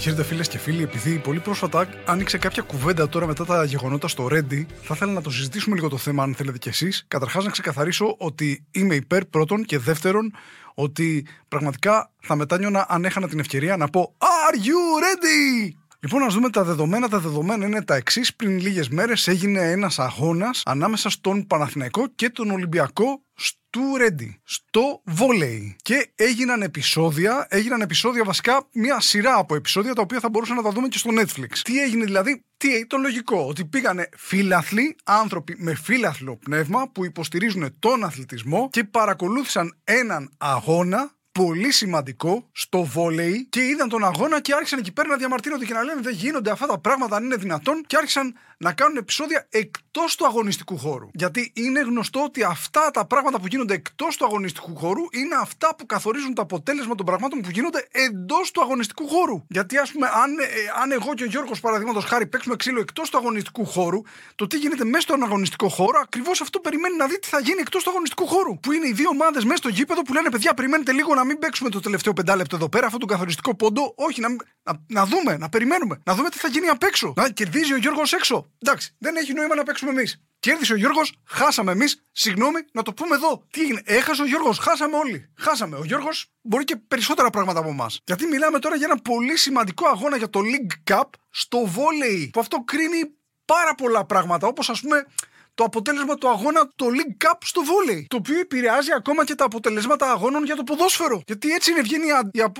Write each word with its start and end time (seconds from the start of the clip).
Χαίρετε 0.00 0.22
φίλες 0.22 0.48
και 0.48 0.58
φίλοι, 0.58 0.82
επειδή 0.82 1.18
πολύ 1.18 1.40
πρόσφατα 1.40 1.88
άνοιξε 2.06 2.38
κάποια 2.38 2.62
κουβέντα 2.62 3.08
τώρα 3.08 3.26
μετά 3.26 3.44
τα 3.44 3.64
γεγονότα 3.64 4.08
στο 4.08 4.28
Reddit, 4.30 4.66
θα 4.82 4.94
ήθελα 4.94 5.12
να 5.12 5.22
το 5.22 5.30
συζητήσουμε 5.30 5.74
λίγο 5.74 5.88
το 5.88 5.96
θέμα, 5.96 6.22
αν 6.22 6.34
θέλετε 6.34 6.58
κι 6.58 6.68
εσείς. 6.68 7.04
Καταρχάς, 7.08 7.44
να 7.44 7.50
ξεκαθαρίσω 7.50 8.14
ότι 8.18 8.64
είμαι 8.70 8.94
υπέρ 8.94 9.24
πρώτον 9.24 9.64
και 9.64 9.78
δεύτερον 9.78 10.32
ότι 10.74 11.26
πραγματικά 11.48 12.10
θα 12.20 12.36
μετάνιωνα 12.36 12.86
αν 12.88 13.04
έχανα 13.04 13.28
την 13.28 13.38
ευκαιρία 13.38 13.76
να 13.76 13.88
πω 13.88 14.14
Are 14.18 14.56
you 14.56 15.02
ready? 15.04 15.79
Λοιπόν, 16.02 16.22
ας 16.22 16.34
δούμε 16.34 16.50
τα 16.50 16.64
δεδομένα. 16.64 17.08
Τα 17.08 17.18
δεδομένα 17.18 17.66
είναι 17.66 17.82
τα 17.84 17.94
εξής. 17.94 18.34
Πριν 18.34 18.60
λίγες 18.60 18.88
μέρες 18.88 19.28
έγινε 19.28 19.70
ένας 19.70 19.98
αγώνας 19.98 20.62
ανάμεσα 20.64 21.10
στον 21.10 21.46
Παναθηναϊκό 21.46 22.06
και 22.14 22.30
τον 22.30 22.50
Ολυμπιακό 22.50 23.22
του 23.70 23.96
Ρέντι 23.96 24.40
στο 24.44 25.02
βόλεϊ. 25.04 25.76
Και 25.82 26.12
έγιναν 26.14 26.62
επεισόδια, 26.62 27.46
έγιναν 27.50 27.80
επεισόδια 27.80 28.24
βασικά 28.24 28.68
μια 28.72 29.00
σειρά 29.00 29.36
από 29.36 29.54
επεισόδια 29.54 29.94
τα 29.94 30.02
οποία 30.02 30.20
θα 30.20 30.28
μπορούσαν 30.28 30.56
να 30.56 30.62
τα 30.62 30.70
δούμε 30.70 30.88
και 30.88 30.98
στο 30.98 31.10
Netflix. 31.20 31.58
Τι 31.62 31.82
έγινε 31.82 32.04
δηλαδή, 32.04 32.44
τι 32.56 32.86
το 32.86 32.96
λογικό, 32.96 33.46
ότι 33.48 33.64
πήγανε 33.64 34.08
φίλαθλοι, 34.16 34.96
άνθρωποι 35.04 35.54
με 35.58 35.74
φίλαθλο 35.74 36.36
πνεύμα 36.36 36.88
που 36.88 37.04
υποστηρίζουν 37.04 37.78
τον 37.78 38.04
αθλητισμό 38.04 38.68
και 38.70 38.84
παρακολούθησαν 38.84 39.78
έναν 39.84 40.30
αγώνα 40.38 41.18
πολύ 41.32 41.70
σημαντικό 41.72 42.48
στο 42.52 42.82
βόλεϊ 42.82 43.46
και 43.50 43.60
είδαν 43.64 43.88
τον 43.88 44.04
αγώνα 44.04 44.40
και 44.40 44.54
άρχισαν 44.54 44.78
εκεί 44.78 44.92
πέρα 44.92 45.08
να 45.08 45.16
διαμαρτύρονται 45.16 45.64
και 45.64 45.72
να 45.72 45.82
λένε 45.82 46.00
δεν 46.00 46.14
γίνονται 46.14 46.50
αυτά 46.50 46.66
τα 46.66 46.78
πράγματα 46.78 47.16
αν 47.16 47.24
είναι 47.24 47.36
δυνατόν 47.36 47.84
και 47.86 47.96
άρχισαν 47.96 48.34
να 48.62 48.72
κάνουν 48.72 48.96
επεισόδια 48.96 49.46
εκτός 49.50 50.16
του 50.16 50.26
αγωνιστικού 50.26 50.78
χώρου. 50.78 51.08
Γιατί 51.12 51.52
είναι 51.54 51.80
γνωστό 51.80 52.22
ότι 52.22 52.42
αυτά 52.42 52.90
τα 52.90 53.04
πράγματα 53.06 53.40
που 53.40 53.46
γίνονται 53.46 53.74
εκτός 53.74 54.16
του 54.16 54.24
αγωνιστικού 54.24 54.76
χώρου 54.76 55.02
είναι 55.10 55.34
αυτά 55.40 55.74
που 55.74 55.86
καθορίζουν 55.86 56.34
το 56.34 56.42
αποτέλεσμα 56.42 56.94
των 56.94 57.06
πραγμάτων 57.06 57.40
που 57.40 57.50
γίνονται 57.50 57.88
εντός 57.90 58.50
του 58.50 58.60
αγωνιστικού 58.60 59.08
χώρου. 59.08 59.44
Γιατί, 59.48 59.78
ας 59.78 59.92
πούμε, 59.92 60.06
αν, 60.06 60.38
ε, 60.38 60.44
αν 60.82 60.92
εγώ 60.92 61.14
και 61.14 61.22
ο 61.22 61.26
Γιώργος, 61.26 61.60
παραδείγματος 61.60 62.04
χάρη, 62.04 62.26
παίξουμε 62.26 62.56
ξύλο 62.56 62.80
εκτός 62.80 63.10
του 63.10 63.18
αγωνιστικού 63.18 63.66
χώρου, 63.66 64.02
το 64.34 64.46
τι 64.46 64.58
γίνεται 64.58 64.84
μέσα 64.84 65.00
στον 65.00 65.22
αγωνιστικό 65.22 65.68
χώρο, 65.68 66.00
ακριβώς 66.02 66.40
αυτό 66.40 66.58
περιμένει 66.60 66.96
να 66.96 67.06
δει 67.06 67.18
τι 67.18 67.28
θα 67.28 67.40
γίνει 67.40 67.60
εκτός 67.60 67.82
του 67.82 67.90
αγωνιστικού 67.90 68.26
χώρου. 68.26 68.60
Που 68.60 68.72
είναι 68.72 68.88
οι 68.88 68.92
δύο 68.92 69.08
ομάδες 69.08 69.44
μέσα 69.44 69.56
στο 69.56 69.68
γήπεδο 69.68 70.02
που 70.02 70.12
λένε, 70.12 70.30
παιδιά, 70.30 70.54
περιμένετε 70.54 70.92
λίγο 70.92 71.12
να 71.20 71.26
μην 71.26 71.38
παίξουμε 71.38 71.70
το 71.70 71.80
τελευταίο 71.80 72.12
πεντάλεπτο 72.12 72.56
εδώ 72.56 72.68
πέρα, 72.68 72.84
αυτόν 72.84 73.00
τον 73.00 73.08
καθοριστικό 73.08 73.54
πόντο. 73.54 73.94
Όχι, 73.96 74.20
να, 74.20 74.28
να, 74.62 74.72
να 74.86 75.06
δούμε, 75.06 75.36
να 75.36 75.48
περιμένουμε, 75.48 76.00
να 76.04 76.14
δούμε 76.14 76.28
τι 76.28 76.38
θα 76.38 76.48
γίνει 76.48 76.68
απ' 76.68 76.82
έξω. 76.82 77.12
Να 77.16 77.30
κερδίζει 77.30 77.72
ο 77.72 77.76
Γιώργος 77.76 78.12
έξω. 78.12 78.50
Εντάξει, 78.58 78.94
δεν 78.98 79.16
έχει 79.16 79.32
νόημα 79.32 79.54
να 79.54 79.62
παίξουμε 79.62 79.90
εμείς. 79.90 80.22
Κέρδισε 80.40 80.72
ο 80.72 80.76
Γιώργος, 80.76 81.14
χάσαμε 81.24 81.72
εμείς. 81.72 82.04
Συγγνώμη, 82.12 82.60
να 82.72 82.82
το 82.82 82.92
πούμε 82.92 83.14
εδώ. 83.14 83.46
Τι 83.50 83.60
έγινε, 83.60 83.82
έχασε 83.84 84.22
ο 84.22 84.26
Γιώργος, 84.26 84.58
χάσαμε 84.58 84.96
όλοι. 84.96 85.32
Χάσαμε. 85.38 85.76
Ο 85.76 85.84
Γιώργος 85.84 86.26
μπορεί 86.42 86.64
και 86.64 86.76
περισσότερα 86.76 87.30
πράγματα 87.30 87.58
από 87.58 87.68
εμάς. 87.68 88.00
Γιατί 88.04 88.26
μιλάμε 88.26 88.58
τώρα 88.58 88.76
για 88.76 88.86
ένα 88.90 89.00
πολύ 89.02 89.36
σημαντικό 89.36 89.86
αγώνα 89.86 90.16
για 90.16 90.30
το 90.30 90.40
League 90.40 90.92
Cup 90.92 91.04
στο 91.30 91.66
βόλεϊ. 91.66 92.30
Που 92.32 92.40
αυτό 92.40 92.62
κρίνει 92.64 93.10
πάρα 93.44 93.74
πολλά 93.74 94.04
πράγματα. 94.04 94.46
Όπως 94.46 94.70
ας 94.70 94.80
πούμε 94.80 95.06
το 95.54 95.64
αποτέλεσμα 95.64 96.14
του 96.14 96.28
αγώνα 96.28 96.68
το 96.76 96.86
League 96.96 97.24
Cup 97.24 97.38
στο 97.44 97.62
βόλεϊ. 97.64 98.06
Το 98.10 98.16
οποίο 98.16 98.38
επηρεάζει 98.38 98.92
ακόμα 98.92 99.24
και 99.24 99.34
τα 99.34 99.44
αποτελέσματα 99.44 100.10
αγώνων 100.10 100.44
για 100.44 100.56
το 100.56 100.62
ποδόσφαιρο. 100.62 101.22
Γιατί 101.26 101.50
έτσι 101.50 101.70
είναι, 101.70 101.80
βγαίνει, 101.80 102.06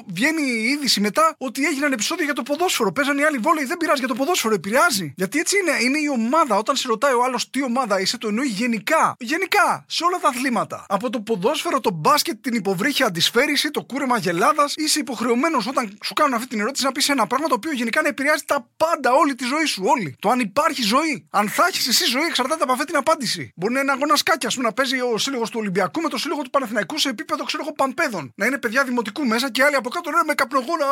βγαίνει 0.06 0.42
η 0.42 0.64
είδηση 0.64 1.00
μετά 1.00 1.34
ότι 1.38 1.64
έγιναν 1.66 1.92
επεισόδια 1.92 2.24
για 2.24 2.34
το 2.34 2.42
ποδόσφαιρο. 2.42 2.92
Παίζαν 2.92 3.18
οι 3.18 3.24
άλλοι 3.24 3.38
βόλεϊ, 3.38 3.64
δεν 3.64 3.76
πειράζει 3.76 3.98
για 3.98 4.08
το 4.08 4.14
ποδόσφαιρο, 4.14 4.54
επηρεάζει. 4.54 5.12
Γιατί 5.16 5.38
έτσι 5.38 5.56
είναι, 5.58 5.84
είναι 5.84 5.98
η 5.98 6.08
ομάδα. 6.08 6.56
Όταν 6.56 6.76
σε 6.76 6.88
ρωτάει 6.88 7.12
ο 7.12 7.24
άλλος 7.24 7.50
τι 7.50 7.62
ομάδα 7.62 8.00
είσαι, 8.00 8.18
το 8.18 8.28
εννοεί 8.28 8.46
γενικά. 8.46 9.14
Γενικά, 9.18 9.84
σε 9.88 10.04
όλα 10.04 10.18
τα 10.18 10.28
αθλήματα. 10.28 10.84
Από 10.88 11.10
το 11.10 11.20
ποδόσφαιρο, 11.20 11.80
το 11.80 11.90
μπάσκετ, 11.90 12.36
την 12.40 12.54
υποβρύχια 12.54 13.06
αντισφαίριση, 13.06 13.70
το 13.70 13.82
κούρεμα 13.82 14.18
γελάδας, 14.18 14.74
είσαι 14.76 14.98
υποχρεωμένος 14.98 15.66
όταν 15.66 15.98
σου 16.04 16.12
κάνουν 16.12 16.34
αυτή 16.34 16.46
την 16.48 16.60
ερώτηση 16.60 16.84
να 16.84 16.92
πεις 16.92 17.08
ένα 17.08 17.26
πράγμα 17.26 17.48
το 17.48 17.54
οποίο 17.54 17.72
γενικά 17.72 18.02
να 18.02 18.08
επηρεάζει 18.08 18.42
τα 18.46 18.68
πάντα, 18.76 19.12
όλη 19.12 19.34
τη 19.34 19.44
ζωή 19.44 19.64
σου. 19.64 19.82
Όλη. 19.86 20.16
Το 20.18 20.30
αν 20.30 20.40
υπάρχει 20.40 20.82
ζωή. 20.82 21.26
Αν 21.30 21.48
θα 21.48 21.66
έχεις 21.68 21.88
εσύ 21.88 22.04
ζωή 22.04 22.24
εξαρτάται 22.24 22.62
από 22.62 22.72
αυτή 22.80 22.92
την 22.92 23.00
απάντηση. 23.00 23.52
Μπορεί 23.56 23.72
να 23.72 23.80
είναι 23.80 23.92
αγώνα 23.92 24.16
σκάκια, 24.16 24.48
ας 24.48 24.54
πούμε, 24.54 24.66
να 24.66 24.72
παίζει 24.72 25.00
ο 25.00 25.18
σύλλογος 25.18 25.50
του 25.50 25.58
Ολυμπιακού 25.60 26.00
με 26.00 26.08
το 26.08 26.18
σύλλογο 26.18 26.42
του 26.42 26.50
Παναθηναϊκού 26.50 26.98
σε 26.98 27.08
επίπεδο, 27.08 27.44
ξέρω 27.44 27.62
εγώ, 27.62 27.72
παμπέδων. 27.72 28.32
Να 28.36 28.46
είναι 28.46 28.58
παιδιά 28.58 28.84
δημοτικού 28.84 29.26
μέσα 29.26 29.50
και 29.50 29.62
άλλοι 29.64 29.76
από 29.76 29.88
κάτω 29.88 30.10
να 30.10 30.16
είναι 30.16 30.26
με 30.26 30.34
καπνογόνα. 30.34 30.86